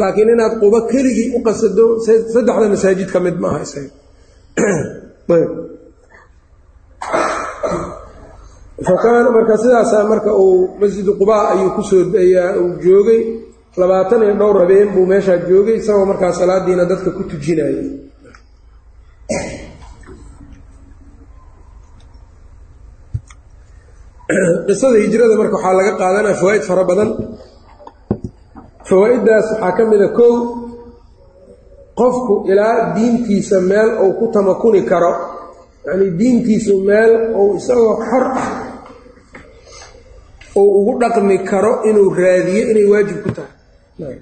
[0.00, 3.90] laakiin inaad qubo keligii u qasado saddexda masaajid ka mid ma aha isaga
[8.88, 12.04] fakaana marka sidaasaa marka uu masjidu qubaa ayuu ku soo
[12.62, 13.22] uu joogay.
[13.76, 18.08] Labaatan iyo dhowr habeen buu meeshaa joogay isagoo markaa salaadiina dadka ku tujinayay.
[24.66, 27.10] Qisada hijrada marka waxaa laga qaadanaya fawaaid fara badan.
[28.88, 30.67] Fawaa-iddaas waxaa ka mida kow
[31.98, 35.12] qofku ilaa diintiisa meel uu ku tamakuni karo
[35.86, 38.48] yacnii diintiisu meel uu isagoo xor ah
[40.60, 44.16] uu ugu dhaqmi karo inuu raadiyo inay waajib ku tahay.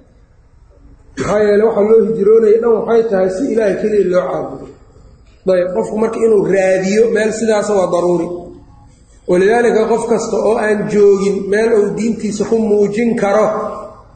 [1.16, 4.66] Maxaa yeele waxaa loo hijroonaya dhan waxay tahay si ilaahay keliya loo caabudo.
[5.56, 8.28] Ayb qofku marka inuu raadiyo meel sidaasa waa daruuri.
[9.30, 13.46] Walidaalika qof kasta oo aan joogin meel uu diintiisa ku muujin karo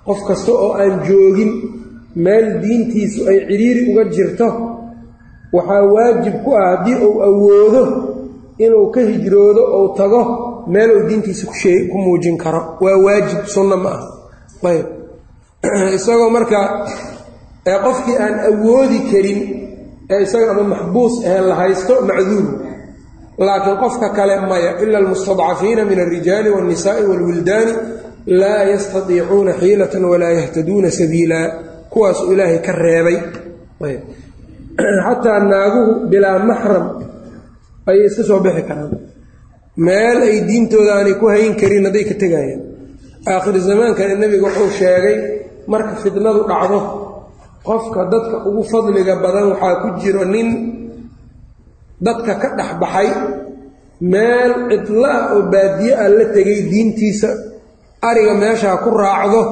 [0.06, 1.50] qof kasta oo aan joogin
[2.16, 4.48] meel diintiisu ay cidhiiri uga jirto
[5.52, 7.82] waxaa waajib ku ah haddii uu awoodo
[8.58, 10.22] inuu ka hijroodo ou tago
[10.66, 11.46] meel uu diintiisa
[11.90, 12.78] ku muujin karo.
[12.80, 14.02] Waa waajib sunno ma ah
[14.68, 14.86] ayb
[15.96, 16.86] isagoo marka
[17.64, 19.40] qofkii aan awoodi karin
[20.10, 22.46] ee isaga ama maxbuus ahee la haysto macduur
[23.38, 27.72] laakiin qofka kale maya ila almustadcafiina min alrijaali waاnnisaai wاlwildaani
[28.26, 33.18] laa yastadiicuuna xiilatan walaa yahtaduuna sabiila kuwaasuu ilaahay ka reebay.
[35.04, 36.86] Xataa naaguhu bilaa maxram
[37.86, 38.96] ayay iska soo bixi karaan.
[39.76, 42.70] Meel ay diintooda ku hayn karin hadday ka tegayaan
[43.26, 45.16] aakhir zamaankana nebiga wuxuu sheegay
[45.68, 46.80] marka fitnadu dhacdo
[47.64, 50.48] qofka dadka ugu fadliga badan waxaa ku jiro nin
[52.00, 53.08] dadka ka dhex baxay
[54.00, 57.28] meel cidla ah oo baadiye ah la tegay diintiisa
[58.00, 59.42] ariga meeshaa ku raacdo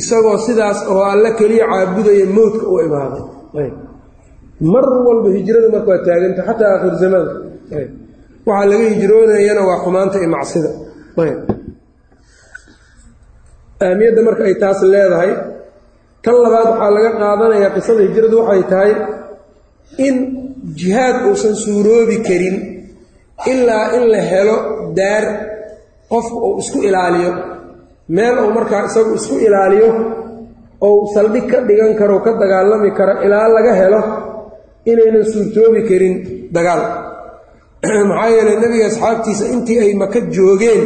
[0.00, 3.22] isagoo sidaas oo alle keliya caabudaya mowdka u imaaday.
[4.72, 7.34] Mar walba hijradu marka waa taaganta xataa aakhir zamaanka
[8.48, 10.70] waxaa laga hijroonayana waa xumaanta iyo macsida.
[13.86, 15.30] Ahmiyadda marka ay taas leedahay
[16.24, 18.92] tan labaad waxaa laga qaadanayaa qisada hijradu waxay tahay
[20.06, 20.14] in
[20.80, 22.56] jihaad uusan suuroobi karin
[23.52, 24.56] ilaa in la helo
[24.98, 25.24] daar
[26.12, 27.30] qofku uu isku ilaaliyo
[28.08, 29.88] meel uu markaa isagu isku ilaaliyo
[30.80, 34.00] ou saldhig ka dhigan karo ka dagaalami karo ilaa laga helo
[34.84, 36.14] inaynan suurtoobi karin
[36.52, 36.82] dagaal.
[38.08, 40.82] Maxaa yeeley nebiga asxaabtiisa intii ay maka joogeen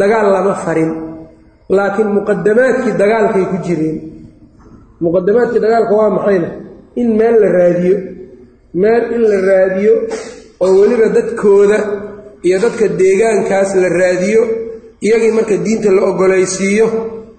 [0.00, 0.92] dagaal lama farin.
[1.68, 3.96] Laakiin muqadamaadkii dagaalkay ku jireen.
[5.04, 6.48] Muqadamaadkii dagaalka waa maxayna
[6.96, 7.96] in meel la raadiyo.
[8.74, 9.94] Meel in la raadiyo
[10.60, 11.78] oo weliba dadkooda
[12.42, 14.65] iyo dadka deegaankaas la raadiyo
[15.04, 16.86] iyagii marka diinta la ogolaysiiyo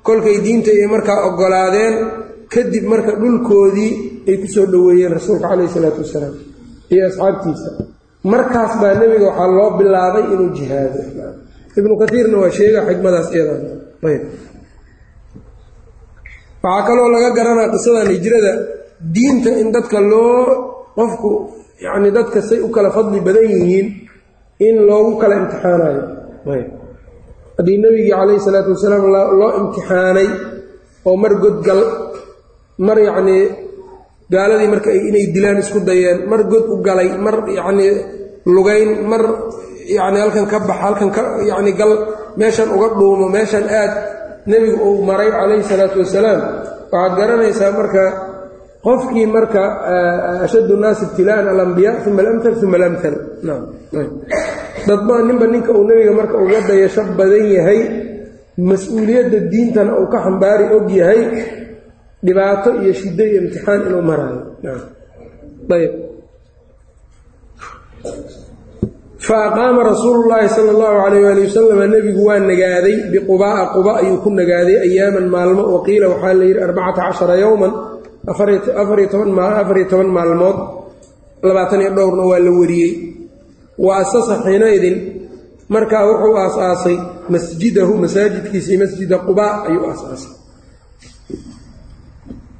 [0.07, 1.93] kolkay diinta ay markaa oggolaadeen
[2.53, 3.91] kadib marka dhulkoodii
[4.27, 6.35] ay ku soo dhoweeyeen rasuulka calayhi isalaatu wasalaam
[6.93, 7.69] iyo asxaabtiisa.
[8.33, 10.99] Markaas baa nebiga waxaa loo bilaabay inuu jihaado.
[11.79, 13.63] Ibnu kaiirna waa sheega xikmadaas iyadayb
[16.63, 18.53] waxaa kaloo laga garanaa qisadan hijrada.
[19.15, 20.43] Diinta in dadka loo
[20.97, 21.29] qofku
[21.85, 23.87] yacni dadka say u kala fadli badan yihiin
[24.67, 26.03] in loogu kala imtixaanayo
[27.57, 29.03] haddii nebigii calayhi salaatu wasalaam
[29.39, 30.27] loo imtixaanay
[31.09, 31.81] oo mar godgal
[32.87, 33.43] mar yacnii
[34.33, 37.91] gaaladii marka inay dilaan isku dayeen mar god u galay mar yacnii
[38.55, 39.21] lugayn mar
[39.97, 41.91] yacni halkan ka bax halkan ka yacni gal
[42.39, 43.91] meeshan uga dhuumo meeshan aad
[44.51, 46.39] nebigu uu maray calayhi salaatu wasalaam
[46.93, 48.03] waxaad garanaysaa marka
[48.85, 49.61] qofkii marka
[50.45, 53.15] ashaddu nnaasi ibtilaa'an alambiyaa uma alamtal uma alamtal
[54.87, 57.79] dadba ninba ninka uu nebiga marka uga dayasho badan yahay
[58.69, 61.21] mas'uuliyadda diintana uu ka xambaari og yahay
[62.25, 64.41] dhibaato iyo shiddo iyo imtixaan inuu maraayo
[65.77, 65.93] ayb
[69.27, 74.17] fa aqaama rasuulu llaahi sala allahu calayh waali wasalama nebigu waa nagaaday biqubaa'a quba ayuu
[74.23, 77.71] ku nagaaday ayaaman maalmo waqiila waxaa la yidhi arbacata cashara yowman
[78.27, 79.09] afariyo
[79.89, 80.57] toban maalmood
[81.43, 82.93] labaatan iyo dhowrna waa la wariyey.
[83.77, 84.95] Wa asasa xiinaydin
[85.69, 86.97] markaa wuxuu aas-aasay
[87.29, 90.33] masjidahu masaajidkiisii masjida qubaa ayuu aas-aasay.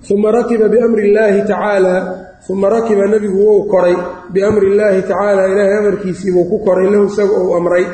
[0.10, 1.96] Uma rakiba biamri illaahi tacaala
[2.50, 3.96] uma rakiba nebigu wuu koray.
[4.34, 7.86] Biamri illaahi tacaala ilaahay amarkiisiibuu ku koray lahu isaga uu amray.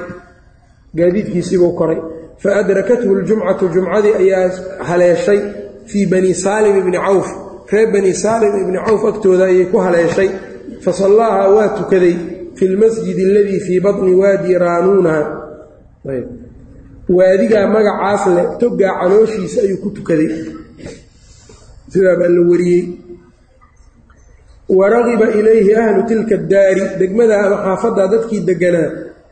[0.96, 1.98] Gaadiidkiisiibuu koray.
[2.38, 5.40] Fa adrakathu ljumcatu jumcadii ayaa haleeshay
[5.86, 10.30] fii bani saalim ibni cawf reer bani saalim ibni cawf agtooda ayay ku haleeshay
[10.84, 12.16] fa sallaaha waa tukaday
[12.57, 15.14] fi lmasjidi aladii fii batni waadi raanuuna.
[17.18, 20.30] Waadigaa magacaas leh toggaa calooshiisa ayuu ku tukaday.
[21.91, 22.84] Sidaa baa la wariyey.
[24.70, 28.89] Wa ragiba ilayhi ahlu tilka daari degmada ama xaafadda dadkii deganaa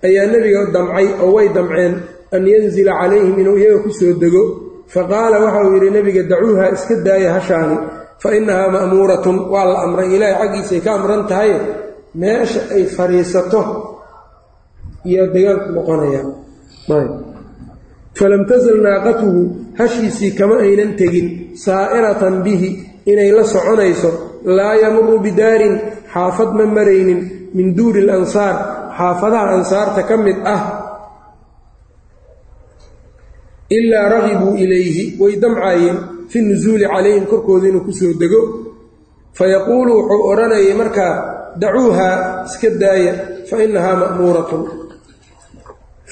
[0.07, 1.93] ayaa nebiga damcay oo way damceen
[2.35, 4.43] an yanzila calayhim inuu iyaga ku soo dego.
[4.93, 7.77] Faqaala waxa uu yidhi nebiga dacuuha iska daaya hashaani
[8.21, 11.51] fa innahaa ma'muuratun waa la amray ilaahay xaggiisay ka amran tahay
[12.21, 13.61] meesha ay fadhiisato
[15.09, 16.21] iyo degaanku noqonaya.
[18.17, 19.41] falam tasal naaqatuhu
[19.79, 22.69] hashiisii kama aynan tegin saa'iratan bihi
[23.11, 25.75] inay la soconayso laa yamuru bidaarin
[26.13, 28.55] xaafad ma maraynin min duuri alansaar
[28.97, 30.61] xaafadaha ansaarta ka mid ah
[33.77, 35.97] ilaa ragibuu ilayhi way damcaayeen
[36.31, 38.41] fi nusuuli calayhim korkooda inuu ku soo dego.
[39.37, 41.13] Fayaquulu wuxuu odhanayay markaa
[41.61, 42.15] dacuuhaa
[42.47, 43.13] iska daaya
[43.49, 44.61] fa innahaa ma'muuratun.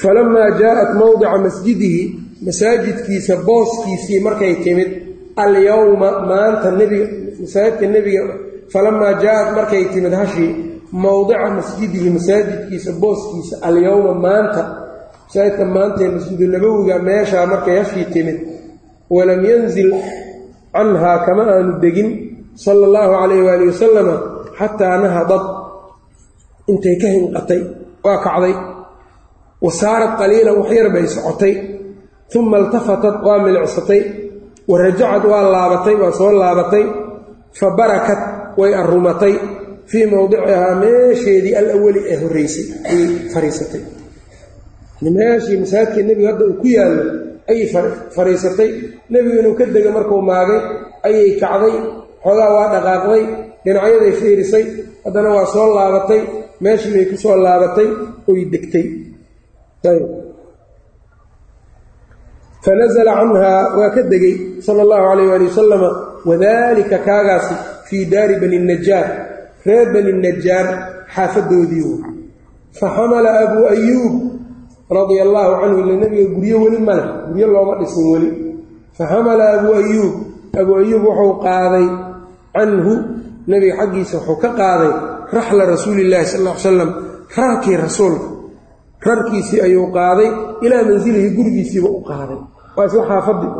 [0.01, 2.01] Falamaa jaa'at mowdica masjidihi
[2.45, 4.89] masaajidkiisa booskiisii markay timid
[5.43, 7.07] alyowma maanta nebiga
[7.41, 8.21] masaajidka nebiga
[8.73, 10.51] falamaa jaa-at markay timid hashii
[10.91, 14.61] mowdica masjidihi masaajidkiisa booskiisa alyowma maanta
[15.29, 18.39] masaajidka maanta ee meeshaa markay hashii timid
[19.15, 19.89] walam yanzil
[20.73, 22.09] canhaa kama aanu degin
[22.63, 24.15] sala allahu calayh waali wasalama
[24.59, 25.43] xataa nahadad
[26.71, 27.61] intay ka hinqatay
[28.05, 28.55] waa kacday.
[29.65, 31.53] Wa saarat qaliilan waxyar bay socotay.
[32.35, 34.01] Uma iltafatad waa milicsatay
[34.69, 36.85] wa rajacad waa laabatay waa soo laabatay.
[37.59, 38.21] Fa barakat
[38.59, 39.35] way arrumatay.
[39.89, 43.81] Fii mowdicihaa meesheedii alawali ee horreysay ayay fariisatay
[45.01, 47.03] meeshii masaajidkii nebigu hadda uu ku yaallo
[47.49, 47.67] ayay
[48.15, 48.69] fariisatay.
[49.09, 50.61] Nebigu inuu ka dego markuu maagay
[51.07, 51.75] ayay kacday
[52.23, 53.23] xoogaa waa dhaqaaqday
[53.65, 54.65] dhinacyaday fiirisay
[55.05, 56.21] haddana waa soo laabatay
[56.63, 57.87] meeshii bay ku soo laabatay
[58.29, 58.85] oy degtay.
[62.63, 64.35] Fanasala canhaa waa ka degay
[64.65, 65.89] sala allahu calayh waali wasalama
[66.29, 67.55] wadaalika kaagaasi
[67.87, 69.07] fii daari bani najaar
[69.65, 70.67] reer bani najaar
[71.15, 71.93] xaafadoodii.
[72.77, 74.13] Fa xamala abuu ayuub
[74.89, 78.29] radia allaahu canhu ila nebiga guryo weli male guryo looma dhisin weli.
[78.97, 80.13] Faxamala abuu ayuub
[80.59, 81.87] abuu ayuub wuxuu qaaday
[82.55, 82.93] canhu
[83.47, 84.91] nebiga xaggiisa wuxuu ka qaaday
[85.35, 86.89] raxla rasuulillahi sal ll ly slam
[87.37, 88.27] rarkii rasuulka.
[89.07, 90.29] Rarkiisii ayuu qaaday
[90.65, 92.39] ilaa mansilihi gurigiisiiba u qaaday.
[92.75, 93.51] Waa isla xaafadii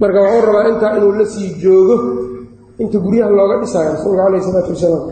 [0.00, 1.96] marka wuxuu rabaa intaa inuu la sii joogo
[2.80, 5.04] inta guryaha looga dhisayo rasuulka calayh isalaatu wasalaam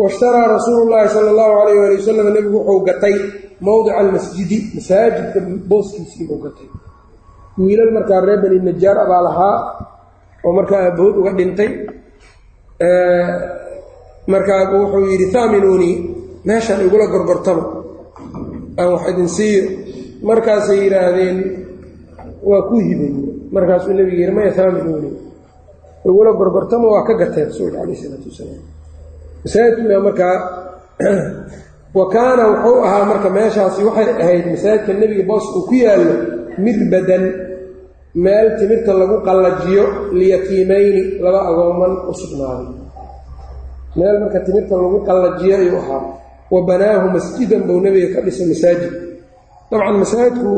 [0.00, 3.14] washtaraa rasuulu llaahi sala allahu calayh waali wasalam nebigu wuxuu gatay
[3.66, 5.38] mowdica almasjidi masaajidka
[5.70, 6.68] booskiisiibuu gatay.
[7.58, 9.56] Wiilal markaa reer bani najaar abaa lahaa
[10.46, 11.70] oo markaa aabahood uga dhintay.
[14.32, 15.94] Markaa wuxuu yidhi haaminuunii
[16.48, 17.64] meeshaan igula gorgortamo.
[18.80, 19.64] Aan wax idin siiyo.
[20.28, 21.38] Markaasay yidhaahdeen
[22.48, 23.12] waa ku hibay.
[23.54, 25.14] Markaasuu nebigu yidhi maya haaminuunii
[26.08, 28.64] igula gorgortamo waa ka gatay rasuulka calayh isalaatu wasalaam
[29.44, 30.36] masaajidkuna markaa
[31.98, 36.14] wa kaana wuxuu ahaa marka meeshaasi waxay ahayd masaajidka nebiga boos uu ku yaallo
[36.58, 37.24] mirbadan
[38.14, 42.68] meel timirta lagu qallajiyo liyatiimayni laba agooman u sugnaaday.
[43.96, 46.02] Meel marka timirta lagu qallajiyo ayuu ahaa.
[46.50, 48.92] Wa banaahu masjidan buu nebiga ka dhisay masaajid.
[49.70, 50.52] Dabcan masaajidku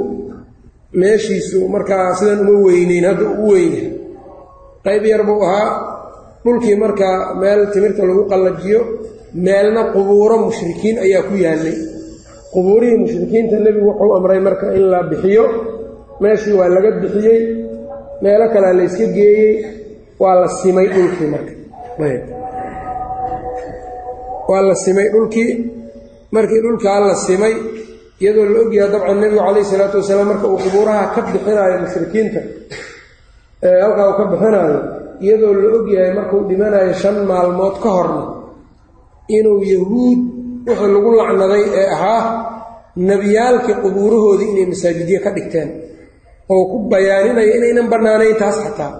[0.93, 3.91] meeshiisu markaa sidan uma weyneyn hadda u weynyahay
[4.85, 5.94] qayb yar buu ahaa
[6.45, 8.81] dhulkii markaa meel timirta lagu qallajiyo
[9.47, 11.77] meelna qubuuro mushrikiin ayaa ku yaallay.
[12.55, 15.45] Qubuurihii mushrikiinta nebigu wuxuu amray marka in la bixiyo.
[16.23, 17.41] Meeshii waa laga bixiyey.
[18.23, 19.53] Meelo kalea la yska geeyey.
[20.23, 21.53] Waa la simay dhulkii marka.
[24.49, 25.51] Waa la simay dhulkii.
[26.35, 27.55] Markii dhulkaa la simay
[28.21, 32.41] iyadoo la ogyahay dabcan nebigu calayhi salaatu wasalaam marka uu qubuuraha ka bixinaayo mushrikiinta
[33.83, 34.79] halkaa uu ka bixinaayo
[35.25, 38.23] iyadoo la ogyahay markuu dhimanayo shan maalmood ka horna
[39.37, 40.21] inuu yahuud
[40.67, 42.23] wixii lagu lacnaday ee ahaa
[43.09, 45.69] nebiyaalkii qubuurahoodii inay masaajidyo ka dhigteen
[46.53, 48.93] oo ku bayaaninaya inaynan bannaanayn taas xataa.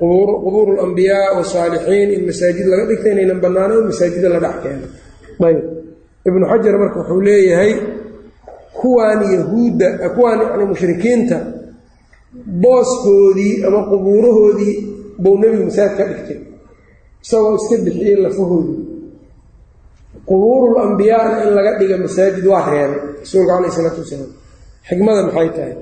[0.00, 4.86] Qubuuru alambiyaa wasaalixiin in masaajid laga dhigta inaynan bannaanayn masaajida la dhex keeno
[5.48, 5.58] ayb
[6.28, 7.72] ibnu xajar marka wuxuu leeyahay
[8.80, 9.86] kuwaan yahuudda
[10.16, 11.36] kuwaan yani mushrikiinta
[12.62, 14.74] booskoodii ama qubuurahoodii
[15.22, 16.38] buu nebigu masaajid ka dhigtay.
[17.24, 18.78] Isagoo iska bixiyey lafahoodii
[20.28, 24.32] qubuurul ambiyaana in laga dhiga masaajid waa reebay rasuulka calayh isalaatu wasalaam.
[24.88, 25.74] Xikmada maxay tahay?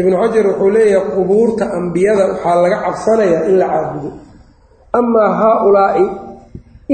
[0.00, 4.10] Ibnu xajar wuxuu leeyahay qubuurta ambiyada waxaa laga cabsanayaa in la caabudo.
[4.98, 6.04] Amaa haa-ulaa'i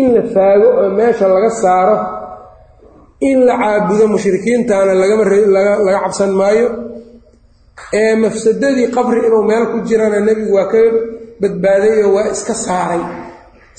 [0.00, 1.96] in la faago oo meesha laga saaro
[3.28, 6.68] in la caabudo mushrikiintaana lagalaga cabsan maayo.
[8.00, 10.78] Ee mafsadadii qabri inuu meel ku jirana nebigu waa ka
[11.42, 13.02] badbaaday oo waa iska saaray.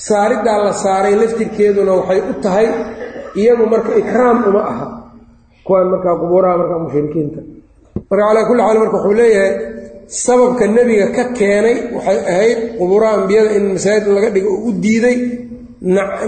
[0.08, 2.66] Saariddaa la saaray laftirkeeduna waxay u tahay
[3.40, 4.86] iyagu marka ikraam uma aha.
[5.66, 7.40] Kuwaan markaa qubuuraha markaa mushrikiinta.
[8.10, 9.52] Marka calaa kulli xaal marka wuxuu leeyahay
[10.24, 15.16] sababka nebiga ka keenay waxay ahayd qubuuraha ambiyada in masaajid laga dhigo oo u diiday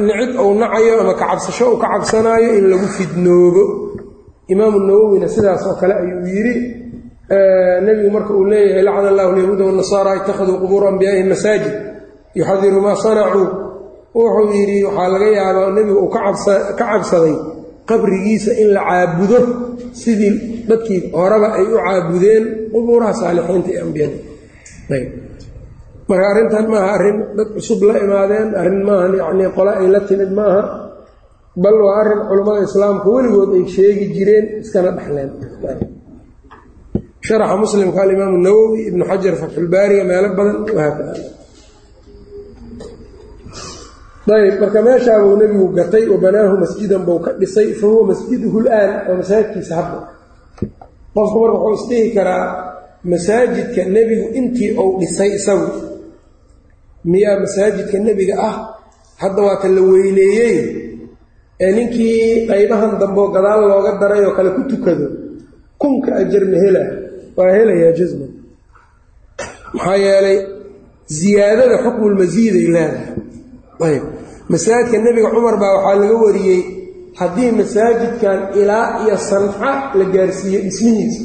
[0.07, 3.63] nicid ou nacayo ama kacabsasho uu ka cabsanaayo in lagu fidnoobo
[4.53, 6.55] imaamu nawowina sidaas oo kale ayuu yidhi
[7.87, 11.75] nebigu marka uu leeyahay lacana allahu alyahuuda wanasaara ittakhaduu qubuura ambiyaaihim masaajid
[12.39, 13.47] yuxadiru maa sanacuu.
[14.17, 16.21] Wuxuu yidhi waxaa laga yaabaa nebigu uu ka
[16.81, 17.35] cabsaday
[17.91, 19.39] qabrigiisa in la caabudo
[20.03, 20.33] sidii
[20.69, 24.17] dadkii horeba ay u caabudeen qubuuraha saalixiinta iyo ambiyada
[26.09, 30.31] marka arrintan maaha arrin dad cusub la imaadeen arrin maaha yacnii qole ay la timid
[30.39, 30.63] maaha
[31.63, 35.31] bal waa arrin culummada islaamka weligood ay sheegi jireen iskana dhexleen
[37.27, 41.13] sharaxa muslimka alimaamu nawowi ibnu xajar fatxulbaariga meelo badan wahaakada
[44.37, 48.91] ayb marka meeshaabuu nebigu gatay wa banaahu masjidan buu ka dhisay fa huwa masjiduhu laan
[49.09, 49.99] waa masaajidkiisa hadda
[51.15, 52.45] qofku marka wuxuu isdhihi karaa
[53.13, 55.69] masaajidka nebigu intii uu dhisay isagu
[57.11, 58.55] miyaa masaajidka nebiga ah
[59.23, 60.57] hadda waata la weyneeyey
[61.65, 65.07] ee ninkii qaybahan dambeo gadaal looga daray oo kale ku tukado
[65.81, 66.83] kunka ajar ma hela
[67.37, 68.33] waa helayaa jasman
[69.73, 70.39] maxaa yeelay
[71.21, 73.15] ziyaadada xukmulmasiiday leedahay.
[73.89, 74.05] Ayb
[74.49, 76.63] masaajidka nebiga cumar baa waxaa laga wariyey
[77.21, 81.25] haddii masaajidkan ilaa iyo sanca la gaarsiiyo dhismihiisa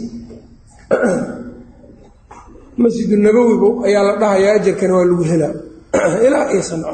[2.83, 5.53] masjidu nabowibu ayaa la dhahayaa ajarkana waa lagu helaa.
[6.27, 6.93] Ilaa iyo sanca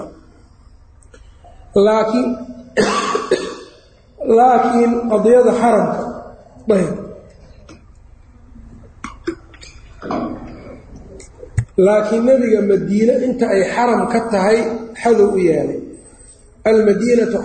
[1.75, 2.29] laakiin
[4.39, 5.99] laakiin qadiyada xaramka
[6.75, 7.06] ayb
[11.77, 14.59] laakiin nebiga madiine inta ay xaram ka tahay
[15.01, 15.79] xadow u yaalay
[16.65, 17.37] almadiinatu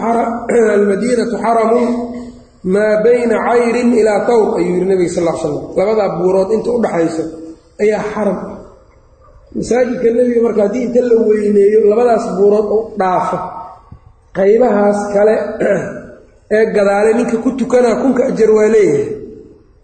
[1.44, 1.88] xaramun
[2.74, 7.24] maa bayna cayrin ilaa tawr ayuu yidhi nabiga sal slam labadaa buurood inta u dhaxayso
[7.82, 8.52] ayaa xaram ah.
[9.52, 13.38] Masaajidka nebiga marka haddii inta la weyneeyo labadaas buurood u dhaafo.
[14.32, 15.34] Qaybahaas kale
[16.56, 19.08] ee gadaale ninka ku tukanaa kunka ajar waa leeyahay.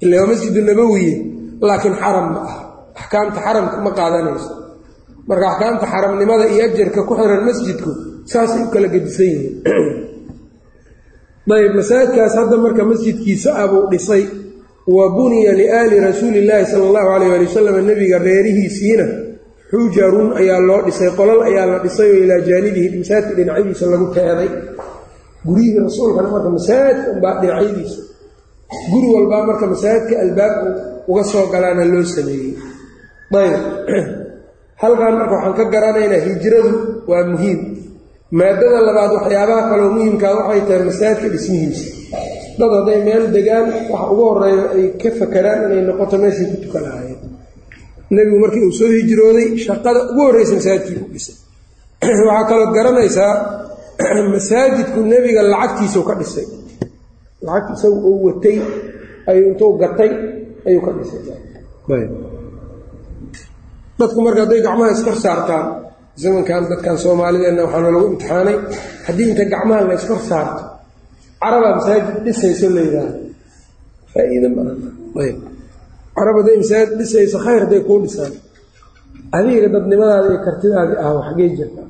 [0.01, 1.14] Ila waa masjidu nabowiye
[1.61, 2.68] laakiin xaram ma ah
[3.01, 4.51] axkaamta xaramka ma qaadanayso.
[5.28, 7.90] Marka axkaamta xaramnimada iyo ajarka ku xiran masjidku
[8.30, 9.55] saasay u kala gedisan yihiin.
[11.57, 14.24] Ayb masaajidkaas hadda marka masjidkiisa abuu dhisay
[14.96, 19.07] wa buniya liaali rasuuli illaahi sala allahu calayh ali wasalam nebiga reerihiisiina
[19.72, 24.49] xujarun ayaa loo dhisay qolal ayaa la dhisay oo ilaa jaanibihi masaajidka dhinacyadiisa lagu teeday
[25.46, 28.01] guryihii rasuulkana marka masaajidka unbaa dhinacyadiisa
[28.92, 30.55] guri walbaa marka masaajidka albaab
[31.11, 32.53] uga soo galaana loo sameeyey
[33.35, 33.55] ayb.
[34.83, 36.70] Halkan marka waxaan ka garanaynaa hijradu
[37.11, 37.61] waa muhiim.
[38.31, 41.87] Maadada labaad waxyaabaha kaloo muhiimkaa waxay tahay masaajidka dhismihiisa
[42.59, 46.83] dad hadday meel degaan waxa ugu horreeya ay ka fakeraan inay noqoto meeshay ku tukan
[46.87, 47.20] lahaayeen
[48.11, 51.37] nebigu markii uu soo hijrooday shaqada ugu horreysa masaajidkii u dhisay.
[52.29, 53.35] Waxaa kaloo garanaysaa
[54.35, 56.47] masaajidku nebiga lacagtiisau ka dhisay.
[57.47, 58.57] Lacagti isagu uu watay
[59.31, 60.11] ayuu intuu gatay
[60.68, 61.20] ayuu ka dhisay
[63.99, 65.66] dadku marka hadday gacmaha iskor saartaan
[66.22, 68.57] zamankan dadkan soomaalideenna waxaana lagu imtixaanay
[69.07, 70.62] haddii inta gacmaha la iskor saarto
[71.42, 73.18] carabaa masaajid dhisayso la yidhaahdo.
[74.12, 75.36] Faa-iida maayb
[76.16, 78.32] carab hadday masaajid dhisayso khayr hadday kuu dhisaan
[79.36, 81.82] adiga dadnimadaada iyo kartidaadi ah waxgey jirta.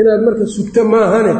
[0.00, 1.34] Inaad marka sugto maahane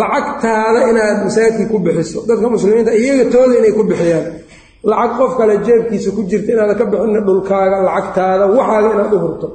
[0.00, 2.18] lacagtaada inaad masaajidkii ku bixiso.
[2.28, 4.24] Dadka muslimiinta iyaga tooda inay ku bixiyaan
[4.90, 9.48] lacag qof kale jeebkiisa ku jirta inaada ka bixina dhulkaaga lacagtaada waxaaga inaad u hurto.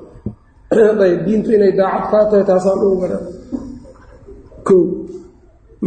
[1.06, 3.18] Ayb diintu inay daacad kaa tahay taasaan ugu gara
[4.72, 4.78] o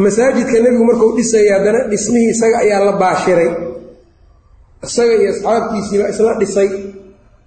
[0.04, 3.50] masaajidka nebigu markuu dhisaya haddana dhismihii isaga ayaa la baashiray.
[4.86, 6.68] Isaga iyo asxaabtiisiiba isla dhisay.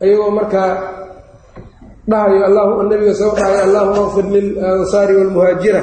[0.02, 0.72] Ayagoo markaa
[2.08, 5.82] dhahayo nabiga soo dhahay allahuma qfir lilansaari waalmuhaajira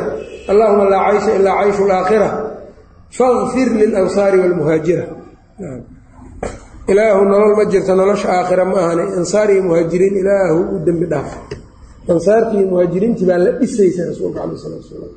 [0.52, 2.28] allahuma laa caysha ilaa cayshu laakhira
[3.08, 5.04] faqfir lilansaari waalmuhaajira
[6.90, 11.30] ilaahu nolol ma jirto nolosha aakhira ma ahane ansaar iyo muhaajiriin ilaahu u dembi dhaaf.
[12.14, 15.12] Ansaartii iyo muhaajiriintii baa la dhisaysa rasuulka cala salatu salaam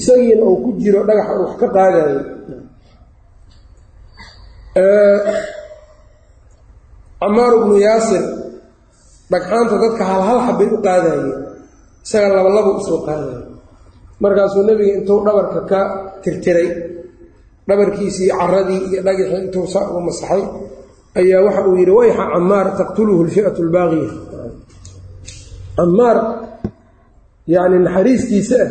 [0.00, 2.18] isagiina uu ku jiro dhagaxa wax ka qaadayo
[7.20, 8.24] camaaru bnu yaasir
[9.32, 11.28] dhagxaanta dadka halhal xabbay u qaadayeen
[12.04, 13.40] isaga labalabuu u soo qaadaya
[14.22, 15.80] markaasuu nebiga intuu dhabarka ka
[16.22, 16.68] tirtiray
[17.68, 20.42] dhabarkiisii caradii iyo dhagixii intuu saa uga masaxay
[21.18, 24.10] ayaa waxa uu yidhi wayxa camaar taqtuluhu lfi'atu albaaqiya
[25.76, 26.16] camaar
[27.54, 28.70] yacni naxariistiisa ah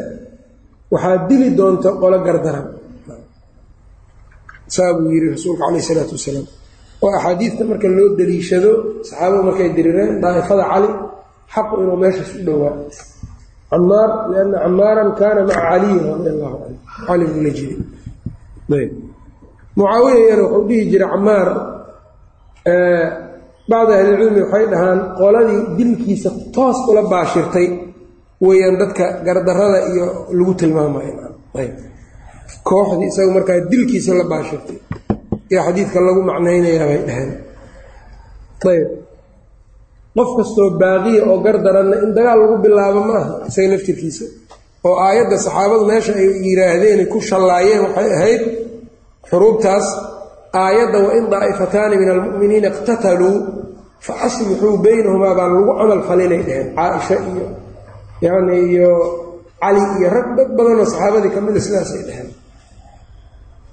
[0.94, 2.68] waxaa dili doonta qolo gardaran.
[4.76, 6.48] Saa buu yidhi rasuulka calayh isalaatu wasalaam.
[7.04, 8.72] Oo axaadiidta marka loo daliishado
[9.08, 10.90] saxaabadu markay dirireen daa'ifada cali
[11.54, 12.74] xaqu inuu meeshaas u dhowaa.
[13.72, 16.78] Camaar lianna camaaran kaana maca caliyin radi allahu canhu.
[17.08, 17.78] Cali buu la jiray
[18.78, 18.92] ayb.
[19.78, 21.48] Mucaawiyayana wuxuu dhihi jiray camaar
[22.66, 27.68] bacdi ahlilcilmi waxay dhahaan qoladii dilkiisa toos ula baashirtay
[28.46, 30.06] weeyaan dadka gardarada iyo
[30.38, 31.14] lagu tilmaamayo
[32.70, 34.78] kooxdii isaga markaa dilkiisa la baashirtay
[35.52, 37.32] iyo xadiidka lagu macnaynayaa bay dhaheen.
[38.72, 38.88] Ayb.
[40.18, 44.26] Qof kastoo baaqiya oo gardaranna in dagaal lagu bilaabo ma aha isaga naftirkiisa.
[44.88, 48.42] Oo aayadda saxaabadu meesha ay yidhaahdeen ku shallaayeen waxay ahayd
[49.30, 49.86] xuruubtaas
[50.54, 53.36] aayadda wain daa'ifataani min almu'miniina iqtataluu
[54.06, 57.46] fa aslixuu baynahumaa baan lagu camal falinay dheheen caaisha iyo
[58.26, 58.92] yacni iyo
[59.62, 62.30] cali iyo rag dad badanoo saxaabadii ka mida sidaasay dheheen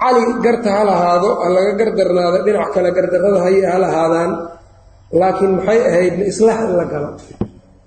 [0.03, 4.31] cali garta ha lahaado ha laga gardarnaado dhinac kale gardarrada hay ha lahaadaan
[5.21, 7.09] laakiin maxay ahaydna islaax in la galo.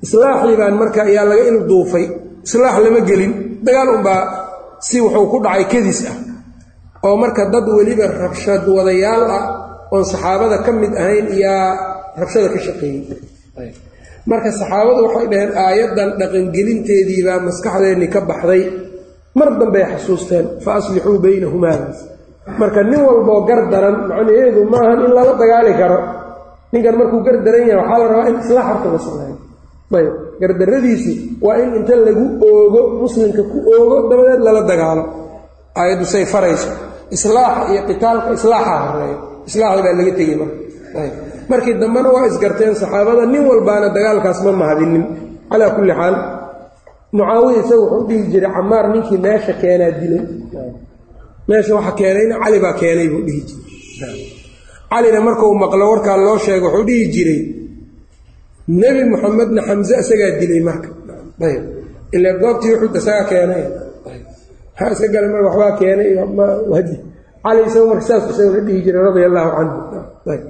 [0.06, 2.06] Islaaxii baan marka ayaa laga ilduufay
[2.48, 3.32] islaax lama gelin
[3.66, 4.22] dagaal unbaa
[4.88, 6.16] si wuxuu ku dhacay kadis ah
[7.08, 9.44] oo marka dad weliba rabshad wadayaal ah
[9.94, 11.68] oon saxaabada ka mid ahayn iyaa
[12.22, 13.72] rabshada ka shaqeeyey.
[14.30, 18.64] Marka saxaabadu waxay dhaheen aayaddan dhaqangelinteediibaa maskaxdeenni ka baxday.
[19.38, 22.00] Mar dambey xasuusteen fa aslixuu baynahumaadaas
[22.62, 26.00] marka nin walboo gar daran macnaheedu maahan in lala dagaali karo.
[26.74, 29.36] Ninkan markuu gar daran yahay waxaa la rabaa in islaax horta la sameeyo.
[29.98, 30.14] Ayb.
[30.42, 31.14] Gardarradiisi
[31.46, 35.04] waa in inta lagu oogo muslimka ku oogo dabadeed lala dagaalo.
[35.80, 36.70] Aayaddu say farayso
[37.16, 39.18] islaaxa iyo qitaalka islaaxa horeeyo
[39.50, 40.58] islaaxi baa laga tegey marka.
[41.52, 45.04] Markii dambena waa isgarteen saxaabada nin walbaana dagaalkaas ma mahadinin.
[45.52, 46.16] Calaa kulli xaal
[47.18, 50.24] mucaawiya isaga wuxuu dhihi jiray camaar ninkii meesha keenaa dilay.
[51.50, 54.22] Meesha waxa keenayna cali baa keenay buu dhihi jiray.
[54.92, 57.42] Calina markuu maqlo warkaa loo sheego wuxuu dhihi jiray
[58.82, 60.90] nebi moxamedna xamse isagaa dilay marka.
[61.48, 61.64] Ayb.
[62.16, 63.64] Ila goobtii wuxuu isagaa keenay
[64.80, 66.10] maxaa iska gala mar waxbaa keenay
[67.44, 69.78] cali isaga marka saas isaguna dhihi jiray radia allaahu canhu
[70.34, 70.44] ayb.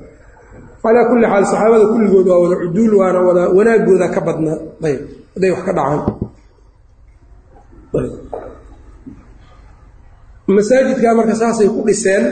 [0.84, 4.57] Calaa kulli xaal saxaabada kulligood waa wada cuduul waana wada wanaagooda ka badnaa
[4.88, 5.01] ayb.
[5.34, 6.01] Hadday wax ka dhacaan.
[10.55, 12.23] Masaajidkaa marka saasay ku dhiseen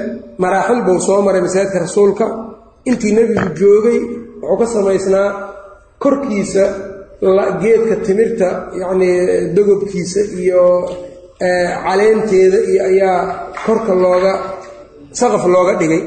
[0.41, 2.25] maraaxil buu soo maray masaajidka rasuulka.
[2.89, 3.99] Intii nebigu joogay
[4.41, 5.27] wuxuu ka samaysnaa
[6.03, 6.63] korkiisa
[7.61, 8.47] geedka timirta
[8.81, 9.15] yacnii
[9.55, 10.63] dogobkiisa iyo
[11.39, 13.19] caleenteeda iyo ayaa
[13.65, 14.33] korka looga
[15.19, 16.01] saqaf looga dhigay.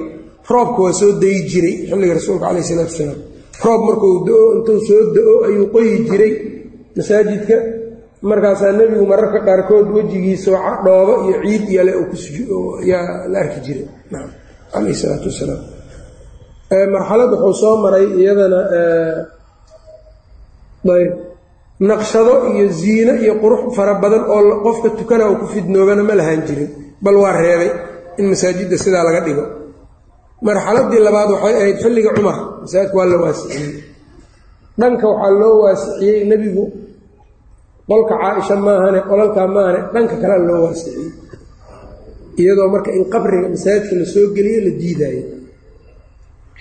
[0.51, 3.21] Roobka waa soo dayi jiray xilliga rasuulka calayh isalaatu wasalaam
[3.65, 6.33] roob markuu do-o intuu soo da'o ayuu qoyi jiray
[6.97, 7.57] masaajidka.
[8.29, 10.51] Markaasaa nebigu mararka qaarkood wejigiisa
[10.85, 11.93] dhoobo iyo ciid yale
[12.91, 13.87] yaa la arki jiray.
[14.73, 15.63] Calayh isalaatu wasalaam.
[16.95, 18.61] Marxalad wuxuu soo maray iyadana
[20.97, 21.13] ayb
[21.89, 26.43] naqshado iyo ziino iyo qurux fara badan oo qofka tukana uu ku fidnoobana ma lahaan
[26.47, 26.71] jirin.
[27.05, 27.71] Bal waa reebay
[28.19, 29.45] in masaajidda sidaa laga dhigo.
[30.47, 32.37] Marxaladii labaad waxay ahayd xilliga cumar.
[32.63, 33.73] Masaajidka waa la waasiciyey.
[34.81, 36.65] Dhanka waxaa loo waasiciyey nebigu.
[37.89, 41.09] Qolka caaisha maahane qolalkaa maahane dhanka kale loo waasiciyey.
[42.41, 45.23] Iyadoo marka in qabriga masaajidka la soo geliyo la diidaayo.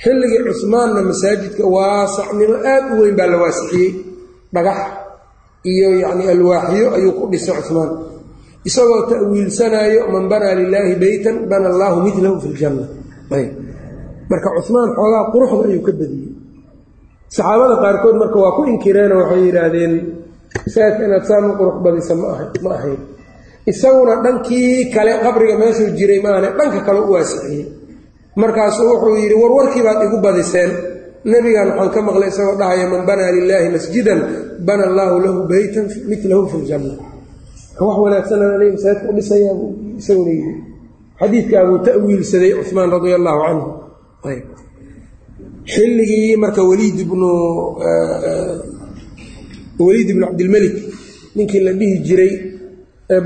[0.02, 3.90] Xilligii cusmaanna masaajidka waasacnimo aad u weyn baa la waasiciyey.
[4.56, 4.80] Dhagax
[5.64, 7.92] iyo yacni alwaaxyo ayuu ku dhisay cusmaan
[8.68, 12.86] isagoo ta'wiilsanaayo man banaa lilaahi beytan bana allaahu midlahu fi ljanna
[14.32, 16.32] marka cusmaan xoogaa quruxda ayuu ka badiyey.
[17.30, 19.94] Saxaabada qaarkood marka waa ku inkireenoo waxay yidhaahdeen
[20.66, 22.28] masaajidka inaad saan u qurux badisa ma
[22.78, 23.00] ahayn
[23.72, 27.66] isaguna dhankii kale qabriga meeshuu jiray maahane dhanka kale u waasiciyey
[28.42, 30.72] markaasuu wuxuu yidhi warwarkii baad igu badiseen
[31.26, 34.20] nebigan waxaan ka maqlay isagoo dhahaya man banaa lilaahi masjidan
[34.68, 36.94] bana allaahu lahu beytan milahu fi ljanna.
[37.80, 40.54] Wax wanaagsan aniga masaajidka u dhisayaa buu isaguna yidhi
[41.20, 43.68] xadiidkaa buu ta'wiilsaday cumaan radia allaahu canhu.
[45.74, 47.30] Xilligii marka waliid ibnu
[49.80, 50.76] waliid ibnu cabdilmelik
[51.36, 52.32] ninkii la dhihi jiray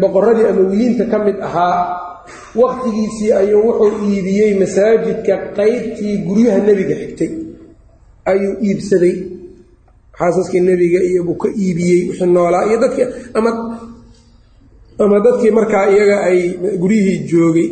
[0.01, 1.77] boqoradii amawiyiinta ka mid ahaa
[2.61, 7.29] waqtigiisii ayuu wuxuu iibiyey masaajidka qeybtii guryaha nebiga xigtay
[8.31, 9.15] ayuu iibsaday
[10.17, 12.65] xaasaskii nebiga iyo buu ka iibiyey wixii noolaa.
[12.69, 13.07] Iyo dadkii
[13.37, 13.51] ama
[15.03, 16.39] ama dadkii markaa iyaga ay
[16.81, 17.69] guryihii joogay.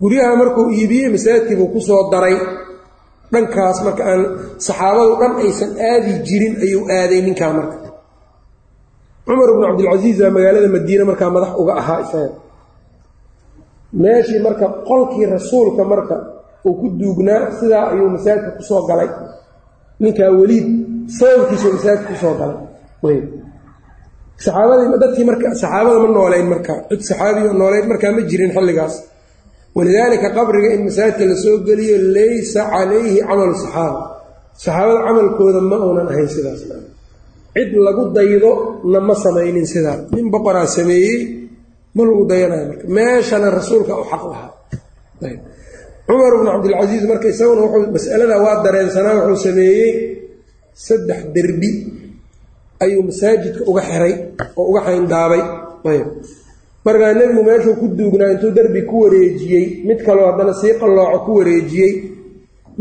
[0.00, 2.36] Guryaha markuu iibiyey masaajidkii buu ku soo daray.
[3.32, 4.22] Dhankaas marka aan
[4.66, 7.76] saxaabadu dhan aysan aadi jirin ayuu aaday ninkaa marka.
[9.26, 12.30] Cumar ibnu cabdilcasiis baa magaalada madiine markaa madax uga ahaa isaga.
[14.02, 16.16] Meeshii marka qolkii rasuulka marka
[16.66, 19.08] uu ku duugnaa sidaa ayuu masaajidka ku soo galay.
[20.02, 20.66] Ninkaa weliid
[21.18, 23.18] sababkiisuu masaajidka ku soo galay.
[24.44, 26.72] Saxaabadii marka saxaabada ma nooleyn marka.
[26.90, 28.94] Cid saxaabiyo nooleyn markaa ma jirin xilligaas.
[29.76, 34.00] Walidaalika qabriga in masaajidka la soo geliyo laysa calayhi camalu saxaaba.
[34.64, 36.60] Saxaabada camalkooda ma uunan ahayn sidaas.
[37.54, 38.50] Cid lagu daydo
[38.92, 41.18] na ma samaynin sidaa nin boqoraa sameeyey
[41.96, 42.84] ma lagu dayanayo marka.
[42.96, 44.50] Meeshana rasuulka u xaq lahaa
[46.06, 49.90] cumar bnu cabdilcasiis marka isaguna wuxuu masalada waa dareensanaa wuxuu sameeyey
[50.86, 51.70] saddex derbi
[52.84, 54.14] ayuu masaajidka uga xiray
[54.58, 55.42] oo uga xayndaabay.
[55.90, 56.06] Ayb
[56.84, 61.30] markaa nebigu meeshuu ku duugnaa intuu derbi ku wareejiyey mid kaloo haddana sii qallooco ku
[61.38, 61.92] wareejiyey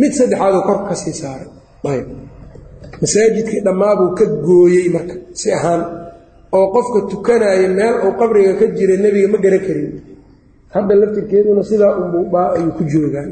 [0.01, 1.47] mid saddexaaduu korka ka sii saaray.
[1.93, 2.07] Ayb
[3.01, 5.81] masaajidkii dhammaabuu ka gooyey marka si ahaan
[6.57, 9.89] oo qofka tukanaya meel uu qabriga ka jira nebiga ma garan karin
[10.75, 13.29] hadda laftirkeeduna sidaa unbuubaa ayuu ku joogaan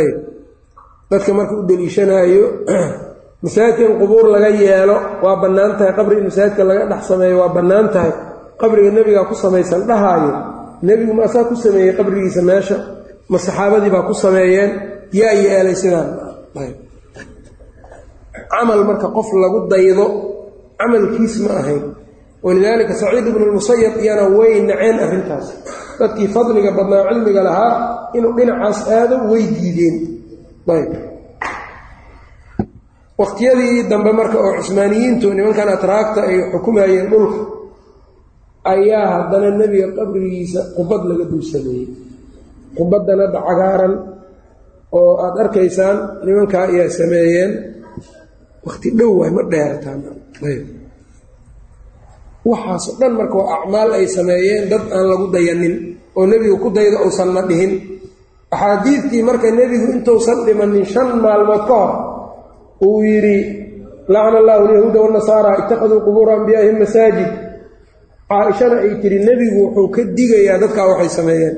[0.00, 0.16] ayb
[1.10, 2.44] dadka marka u daliishanaayo
[3.42, 5.92] masaajidka qubuur laga yeelo waa bannaan tahay.
[5.96, 8.12] Qabri in masaajidka laga dhex sameeyo waa bannaan tahay.
[8.60, 10.32] Qabriga nebigaa ku samaysan dhahaayo.
[10.82, 12.76] Nebigu ma asaa ku sameeyey qabrigiisa meesha
[13.28, 14.70] ma saxaabadii baa ku sameeyeen.
[15.12, 16.20] Yaa yeelay sidaan.
[18.50, 20.06] Camal marka qof lagu daydo
[20.76, 21.96] camalkiis ma ahayn.
[22.44, 25.46] Walidaalika saciid ibnu lmusayab iyana way naceen arrintaas
[26.00, 27.72] dadkii fadliga badnaa cilmiga lahaa
[28.16, 29.96] inuu dhinacaas aado way diideen.
[30.74, 30.92] Ayb.
[33.20, 37.40] Waqtiyadii dambe marka oo cusmaaniyiintu nimankan atraagta ay xukumayeen dhulka
[38.72, 41.86] ayaa haddana nebiga qabrigiisa qubad laga dul sameeyey
[42.76, 43.94] qubaddan hadda cagaaran
[44.98, 47.52] oo aada arkaysaan nimankaa ayaa sameeyeen.
[48.66, 49.98] Waqti dhow waay ma dheerataan
[52.44, 55.74] waxaasoo dhan marka waa acmaal ay sameeyeen dad aan lagu dayanin
[56.16, 57.72] oo nebigu ku dayda uusanna dhihin.
[58.54, 61.92] Axaadiidtii marka nebigu intuusan dhimanin shan maalmood ka hor
[62.86, 63.36] uu yidhi
[64.12, 67.30] lacna allahu alyahuuda wanasaara ittakhaduu qubuura anbiyaa'ihim masaajid.
[68.30, 71.54] Caa-ishana ay tidhi nebigu wuxuu ka digayaa dadkaa waxay sameeyeen.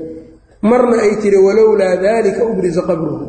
[0.70, 3.26] Marna ay tidhi walowlaa daalika ubrisa qabruhu.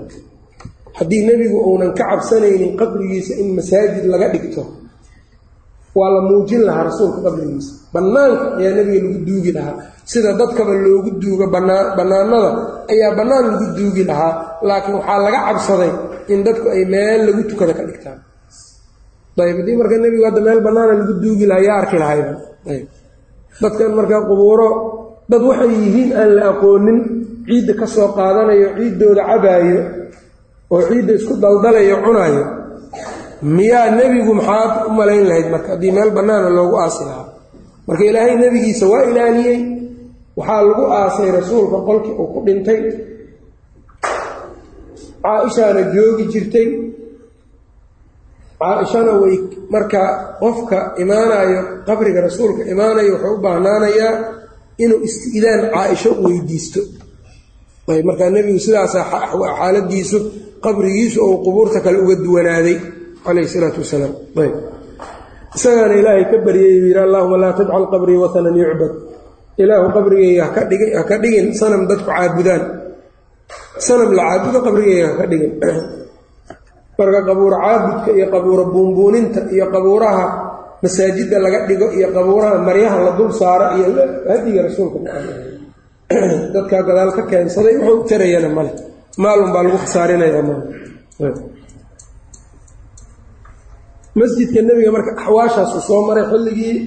[0.97, 4.61] Haddii nebigu uunan ka cabsanaynin qabrigiisa in masaajid laga dhigto
[5.97, 7.71] waa la muujin lahaa rasuulka qabrigiisa.
[7.93, 9.75] Bannaanka ayaa nebiga lagu duugi lahaa.
[10.11, 12.41] Sida dadkaba loogu duugo bannaanada
[12.91, 14.33] ayaa bannaan lagu duugi lahaa.
[14.67, 15.91] Laakiin waxaa laga cabsaday
[16.33, 18.19] in dadku ay meel lagu tukada ka dhigtaan.
[19.37, 22.31] Ayb haddii marka nebigu hadda meel bannaana lagu duugi lahaa yaa arki lahayba
[22.73, 22.85] ayb
[23.61, 24.69] dadkan marka qubuuro
[25.29, 26.99] dad waxay yihiin aan la aqoonin
[27.47, 29.79] ciidda ka soo qaadanayo ciiddooda cabaayo
[30.73, 32.43] oo ciidda isku daldalayo cunaayo
[33.43, 35.67] miyaa nebigu maxaad u malayn lahayd marka?
[35.75, 37.27] Haddii meel bannaana loogu aasi lahaa.
[37.87, 39.59] Marka ilaahay nebigiisa waa ilaaliyey.
[40.37, 42.79] Waxaa lagu aasay rasuulka qolkii uu ku dhintay.
[45.23, 46.67] Caa-ishaana joogi jirtay.
[48.61, 49.35] Caa-ishana way
[49.73, 50.01] marka
[50.41, 54.13] qofka imaanayo qabriga rasuulka imaanayo wuxuu u baahnaanayaa
[54.83, 56.81] inuu isti'daan caa-isho weydiisto.
[58.07, 59.05] Markaa nebigu sidaasaa
[59.59, 60.17] xaaladiisu
[60.63, 62.77] qabrigiisu ou qubuurta kale uga duwanaaday
[63.25, 64.13] calayhi salaatu wasalaam
[64.43, 64.53] ayb
[65.57, 68.93] isagaana ilaahay ka baryay uu yidhi allahuma laa tajcal qabrii watanan yucbad
[69.63, 70.43] ilaahu qabrigayga
[70.97, 72.61] ha ka dhigin sanam dadku caabudaan
[73.87, 75.51] sanam la caabudo qabrigayga ha ka dhigin
[76.97, 80.25] marka qabuuro caabudka iyo qabuuro buunbuuninta iyo qabuuraha
[80.83, 83.87] masaajidda laga dhigo iyo qabuuraha maryaha la dul saaro iyo
[84.29, 84.99] hadiga rasuulka
[86.53, 88.71] dadkaa gadaal ka keensaday wuxuu u tarayana male
[89.23, 90.59] maalun baa lagu khasaarinaya mal
[94.19, 96.77] masjidka nebiga marka axwaashaasu soo maray xilligii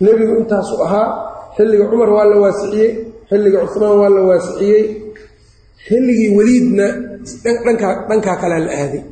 [0.00, 1.08] nebigu intaasu ahaa
[1.56, 4.84] xilliga cumar waa la waasiciyey xilliga cusmaan waa la waasiciyey.
[5.88, 6.86] Xilligii weliidna
[8.08, 9.02] dhankaa kalea la aaday.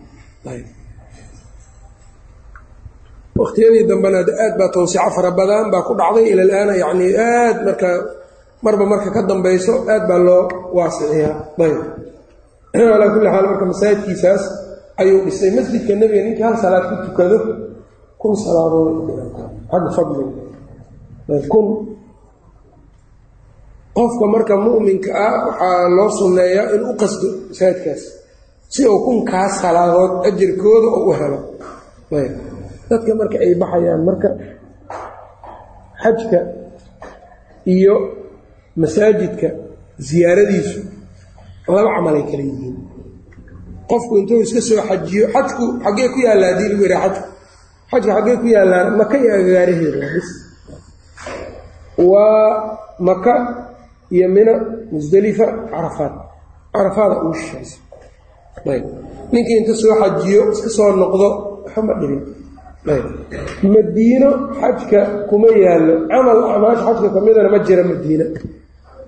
[3.39, 7.89] Waqtiyadii dambena aad baa tawsico fara badan baa ku dhacday ila alaana yacni aad marka
[8.63, 10.45] marba marka ka dambayso aad baa loo
[10.77, 11.35] waasiciyaa.
[11.65, 11.79] Ayb.
[12.91, 14.43] Calaa kulli xaal marka masaajidkiisaas
[15.03, 17.37] ayuu dhisay masjidka nebiga ninkii hal salaad ku tukado.
[18.21, 18.89] Kun salaadood
[19.71, 20.33] xagga fadliga.
[21.53, 21.67] Kun.
[23.97, 28.03] Qofka marka mu'minka ah waxaa loo sunneeyaa in u qasdo masaajidkaas.
[28.73, 31.39] Si uu kunkaas salaadood ajirkooda oo u helo.
[32.91, 34.29] Dadka marka ay baxayaan marka
[36.03, 36.39] xajka
[37.75, 37.95] iyo
[38.81, 39.49] masaajidka
[40.09, 40.81] siyaaradiisu
[41.75, 42.77] laba camalay kala yihiin
[43.93, 47.29] qofku intuu iska soo xajiyo xajku xaggee ku yaallaa haddii lagu yidhaha xajku
[47.91, 49.99] xajka xaggee ku yaallaan maka iyo agagaaraheeda
[52.11, 52.79] waa
[53.09, 53.35] maka
[54.11, 54.55] iyo mina
[54.93, 56.13] musdelifa carafaad.
[56.73, 57.77] Carafaada ugu shishaysa
[58.73, 58.85] ayb.
[59.33, 61.29] Ninkii inta soo xajiyo iska soo noqdo
[61.65, 62.21] waxama dhibin.
[62.93, 63.05] Ayb.
[63.75, 65.95] Madiino xajka kuma yaallo.
[66.11, 68.25] Camal acmaasha xajka kamidana ma jira madiina.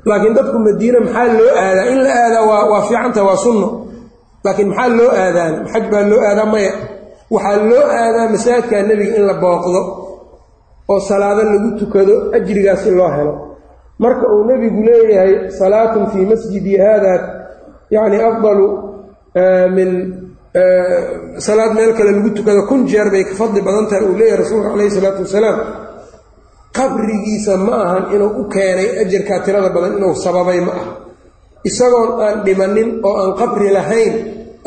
[0.09, 1.87] Laakiin dadku madiina maxaa loo aadaa?
[1.93, 3.69] In la aadaa waa fiicanta waa sunno
[4.45, 6.73] laakiin maxaa loo aadaana xaj baa loo aadaa maya.
[7.35, 9.81] Waxaa loo aadaa masaajidka nebiga in la booqdo
[10.93, 13.33] oo salaado lagu tukado ajrigaasi loo helo.
[14.03, 17.13] Marka uu nebigu leeyahay salaatun fii masjidi haada
[17.95, 18.67] yacni afdalu
[19.77, 19.91] min
[21.47, 24.69] salaad meel kale lagu tukado kun jeer bay ka fadli badan tahay uu leeyahay rasuulka
[24.73, 25.59] calayhi isalaatu wasalaam.
[26.77, 30.93] Qabrigiisa ma ahan inuu u keenay ajarkaa tirada badan inuu sababay ma aha
[31.69, 34.13] isagoon aan dhimanin oo aan qabri lahayn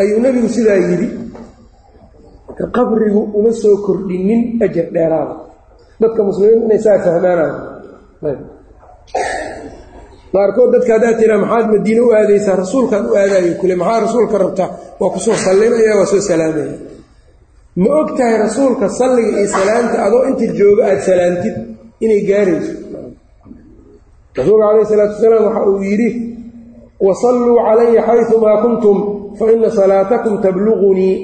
[0.01, 1.07] ayuu nebigu sidaa yidhi
[2.47, 5.35] marka qabrigu uma soo kordhinin ajar dheeraada.
[6.01, 7.55] Dadka muslimiin inay saa fahmaanayo
[10.33, 12.55] qaarkood dadka haddaad tiraa maxaad madiine u aadaysaa?
[12.63, 14.69] Rasuulkaad u aadaayo kule maxaa rasuulka rabtaa
[14.99, 16.75] waa ku soo sallinaya waa soo salaamaya.
[17.81, 21.55] Ma og tahay rasuulka salliga iyo salaamta adoo inta jooga aada salaamtid
[22.03, 22.73] inay gaarayso?
[24.37, 26.09] Rasuulka calayhi salaatu wasalaam waxa uu yidhi
[27.05, 28.97] wasalluu calaya xayumaa kuntum
[29.37, 31.15] fa ina salaatakum tabluqunii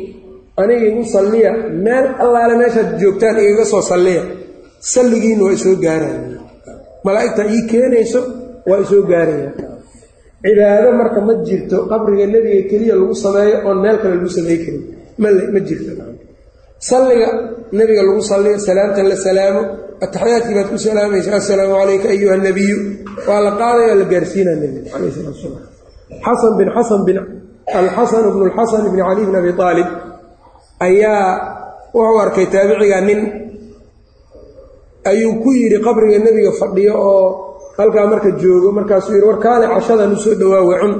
[0.61, 1.51] aniga igu salliya
[1.85, 4.23] meel allaale meeshaad joogtaan igaga soo salliya
[4.93, 6.19] salligiinna waa isoo gaaraya
[7.05, 8.21] malaa'igta ii keenayso
[8.69, 9.49] waa isoo gaaraya
[10.43, 14.81] cibaado marka ma jirto qabriga nebiga keliya lagu sameeyo oon meel kale lagu samey karin
[15.53, 15.91] ma jirto
[16.89, 17.27] salliga
[17.77, 19.61] nebiga lagu salliyo salaamta la salaamo
[20.05, 22.77] ataxiyaadkii baad ku salaamaysa assalaamu calayka ayuha nabiyu
[23.27, 25.63] waa la qaadaya la gaarsiinaa nebiga calayh salatu salaam
[26.25, 27.17] xasan bin xasan bin
[27.79, 29.87] alxasan bnu lxasan bni cali bn abi aalib
[30.87, 31.25] ayaa
[31.95, 33.19] wuxuu arkay taabiciga nin.
[35.11, 37.25] Ayuu ku yidhi qabriga nebiga fadhiyo oo
[37.77, 38.71] halkaa marka joogo.
[38.77, 40.93] Markaasuu yidhi war kaale cashadan u soo dhawaawe cun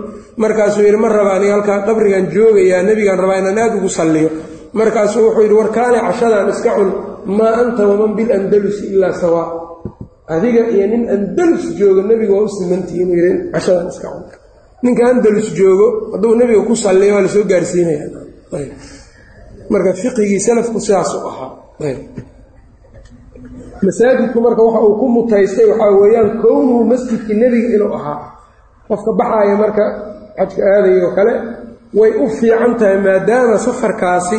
[0.44, 4.30] markaasuu yidhi ma raba aniga halkaa qabrigan joogayaa nebigaan rabaa inaan aad ugu salliyo.
[4.80, 6.90] Markaasuu wuxuu yidhi war kaale cashadan iska cun
[7.26, 9.48] maa anta waman bilandalusi ilaa sawaa
[10.28, 14.24] adiga iyo nin andalus joogo nebiga waa u simantihi inuu yidhi cashadan iska cun.
[14.84, 18.06] Ninka andalus joogo hadduu nebiga ku salliyo waa la soo gaarsiinaya.
[19.72, 21.52] Marka fiqigii salafku sidaas u ahaa
[23.86, 28.20] masaajidku marka waxa uu ku mutaystay waxaa weeyaan kownuhu masjidkii nebiga inuu ahaa.
[28.88, 29.84] Qofka baxaaya marka
[30.38, 31.34] xajka aadaya kale
[32.00, 34.38] way u fiican tahay maadaama safarkaasi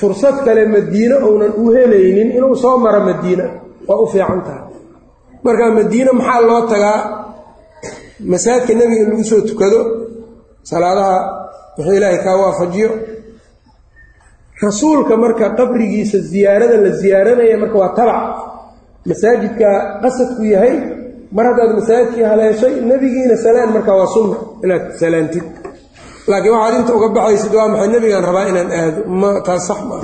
[0.00, 3.44] fursad kale madiine uunan u helaynin inuu soo maro madiina.
[3.88, 4.64] Waa u fiican tahay.
[5.44, 6.98] Marka madiine maxaa loo tagaa?
[8.32, 9.78] Masaajidka nebiga in lagu soo tukado
[10.70, 11.16] salaadaha
[11.76, 12.90] wuxuu ilaahay kaa waafajiyo.
[14.62, 18.22] Rasuulka marka qabrigiisa ziyaarada la ziyaaranaya marka waa tabac.
[19.08, 19.68] Masaajidka
[20.02, 20.74] qasadku yahay
[21.36, 24.36] mar haddaad masaajidkii haleeshay nebigiina salaan marka waa sunna.
[24.64, 25.44] Inaad salaantid
[26.30, 29.00] laakiin waxaad inta uga baxaysid waa maxay nebigaan rabaa inaan aado?
[29.20, 29.96] Ma taas sax ma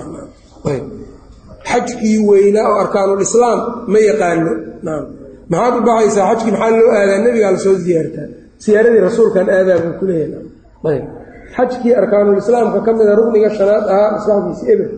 [1.71, 3.59] xajkii weynaa oo arkaanulislaam
[3.93, 4.53] ma yaqaano.
[5.51, 7.19] Maxaad u baxaysaa xajkii maxaa loo aadaa?
[7.27, 8.27] Nebigaa la soo ziyaartaa.
[8.65, 11.01] Siyaaradii rasuulkan aadaa buu ku leeyahay.
[11.57, 14.89] Xajkii arkaanulislaamka ka mida rugniga shanaad ahaa maslaxdiisi eber.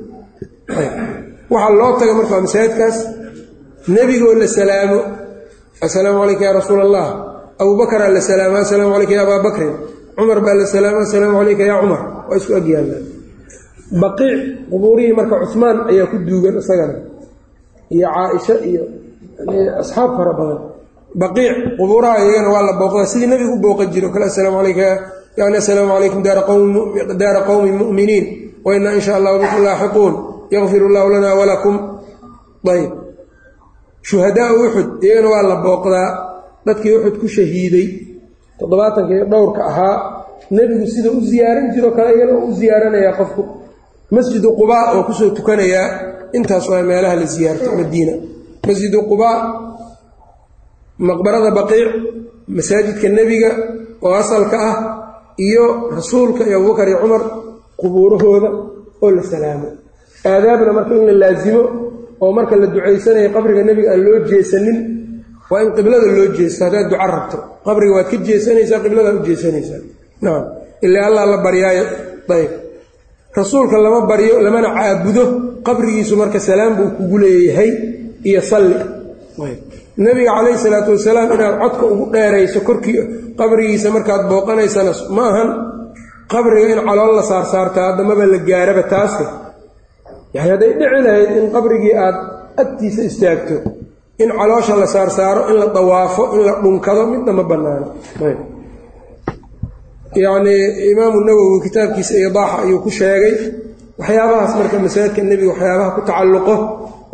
[1.53, 2.97] Waxaa loo taga marka waa masaajidkaas.
[3.97, 4.99] Nebigoo la salaamo
[5.87, 7.07] assalaamu calayka yaa rasuula allah
[7.63, 9.73] abuubakaraa la salaamo assalaamu calayka ya abaa bakrin
[10.21, 12.01] cumar baa la salaamo assalaamu calayka yaa cumar.
[12.29, 13.05] Waa isku agyaallaan
[14.03, 14.41] baqiic
[14.71, 16.95] qubuurihii marka cusmaan ayaa ku duugan isagana.
[17.95, 18.83] Iyo caaisha iyo
[19.83, 20.61] asxaab fara badan.
[21.23, 23.07] Baqiic qubuuraha iyagana waa la booqdaa.
[23.13, 24.87] Sidii nebigu u booqan jiro kale assalaamu calayka
[25.39, 26.23] yani assalaamu calaykum
[27.21, 28.25] daara qowmi mu'miniin.
[28.65, 30.15] Wa inaa in sha allahu bikum laaxiquun.
[30.55, 31.75] Yakfir allahu lana walakum
[32.75, 32.93] ayb
[34.09, 36.09] shuhadaau uxud iyagana waa la booqdaa.
[36.67, 37.87] Dadkii uxud ku shahiiday
[38.61, 39.97] toddobaatanka iyo dhowrka ahaa
[40.57, 43.43] nebigu sida u ziyaaran jiroo kale iyana u ziyaaranayaa qofku.
[44.15, 45.87] Masjidu qubaa oo ku soo tukanayaa
[46.37, 48.13] intaas waa meelaha la ziyaarto madiina.
[48.67, 49.37] Masjidu qubaa
[51.09, 51.91] maqbarada baqiic
[52.57, 53.51] masaajidka nebiga
[54.07, 54.77] oo asalka ah
[55.47, 55.65] iyo
[55.97, 57.23] rasuulka iyo abubakar iyo cumar
[57.81, 58.49] qubuurahooda
[59.03, 59.69] oo la salaamo.
[60.31, 61.63] Aadaabna marka in la laasimo
[62.23, 64.79] oo marka la ducaysanayo qabriga nebiga aan loo jeesanin
[65.51, 67.37] waa in qiblada loo jeesto haddaad duca rabto.
[67.67, 69.81] Qabriga waad ka jeesanaysaa qibladaad u jeesanaysaa.
[70.25, 70.45] Nacam
[70.87, 71.85] ilaa allah la baryaayo.
[72.37, 72.51] Ayb
[73.39, 75.25] rasuulka lama baryo lamana caabudo.
[75.67, 77.71] Qabrigiisu marka salaam buu kugu leeyahay
[78.29, 78.77] iyo salli.
[80.05, 82.99] Nebiga calayhi salaatu wasalaam inaad codka ugu dheerayso korkii
[83.39, 85.49] qabrigiisa markaad booqanaysana ma ahan.
[86.33, 89.25] Qabriga in calool la saarsaarta haddamaba la gaaraba taase
[90.35, 92.17] yani hadday dhici lahayd in qabrigii aad
[92.63, 93.57] agtiisa istaagto
[94.23, 97.87] in caloosha la saarsaaro in la dawaafo in la dhunkado midna ma bannaano.
[100.15, 103.35] Yacnii imaamu nawowi kitaabkiisa idaaxa ayuu ku sheegay
[103.99, 106.55] waxyaabahaas marka masaajidka nebiga waxyaabaha ku tacalluqo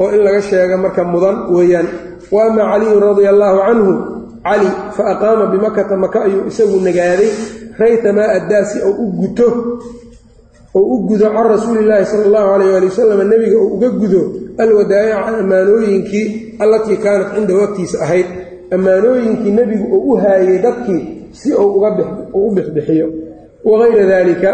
[0.01, 1.89] oo in laga sheega marka mudan weeyaan.
[2.33, 3.93] Wa ama caliyun radia allaahu canhu
[4.47, 7.31] cali fa aqaama bimakata maka ayuu isagu nagaaday
[7.81, 9.47] raytamaa addaasi oo u guto
[10.79, 14.21] oo u gudo can rasuulillaahi sala allahu calayh waali wasalam nebiga oo uga gudo
[14.63, 16.27] alwadaa'ica ammaanooyinkii
[16.63, 18.27] allatii kaanat cindahu agtiisa ahayd.
[18.77, 21.03] Ammaanooyinkii nebigu oo u haayey dadkii
[21.39, 21.85] si uu
[22.35, 23.07] u bixbixiyo
[23.69, 24.51] wagayra dalika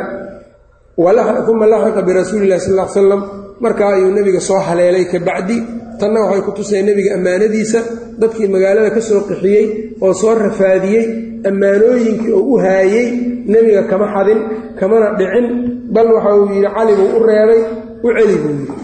[1.53, 3.23] uma laxiqa birasuuli illahi sal l salam
[3.65, 5.57] markaa ayuu nebiga soo haleelay ka bacdi
[6.01, 7.81] tanna waxay ku tusay nebiga ammaanadiisa
[8.21, 9.67] dadkii magaalada ka soo qixiyey
[10.01, 11.07] oo soo rafaadiyey
[11.49, 13.09] ammaanooyinkii oo u haayey
[13.47, 14.41] nebiga kama xadin
[14.79, 15.47] kamana dhicin
[15.95, 17.61] bal waxa uu yidhi cali buu u reebay
[18.03, 18.75] u celi buu yidhi.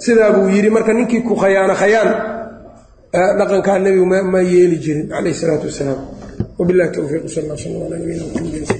[0.04, 2.10] Sidaa buu yidhi marka ninkii ku khayaano khayaan
[3.12, 6.00] dhaqankaa nebigu ma yeeli jirin calayh isalaatu wasalaam.
[6.58, 8.79] Wabilahi towfiiq sal sal ala nabiyina mxamd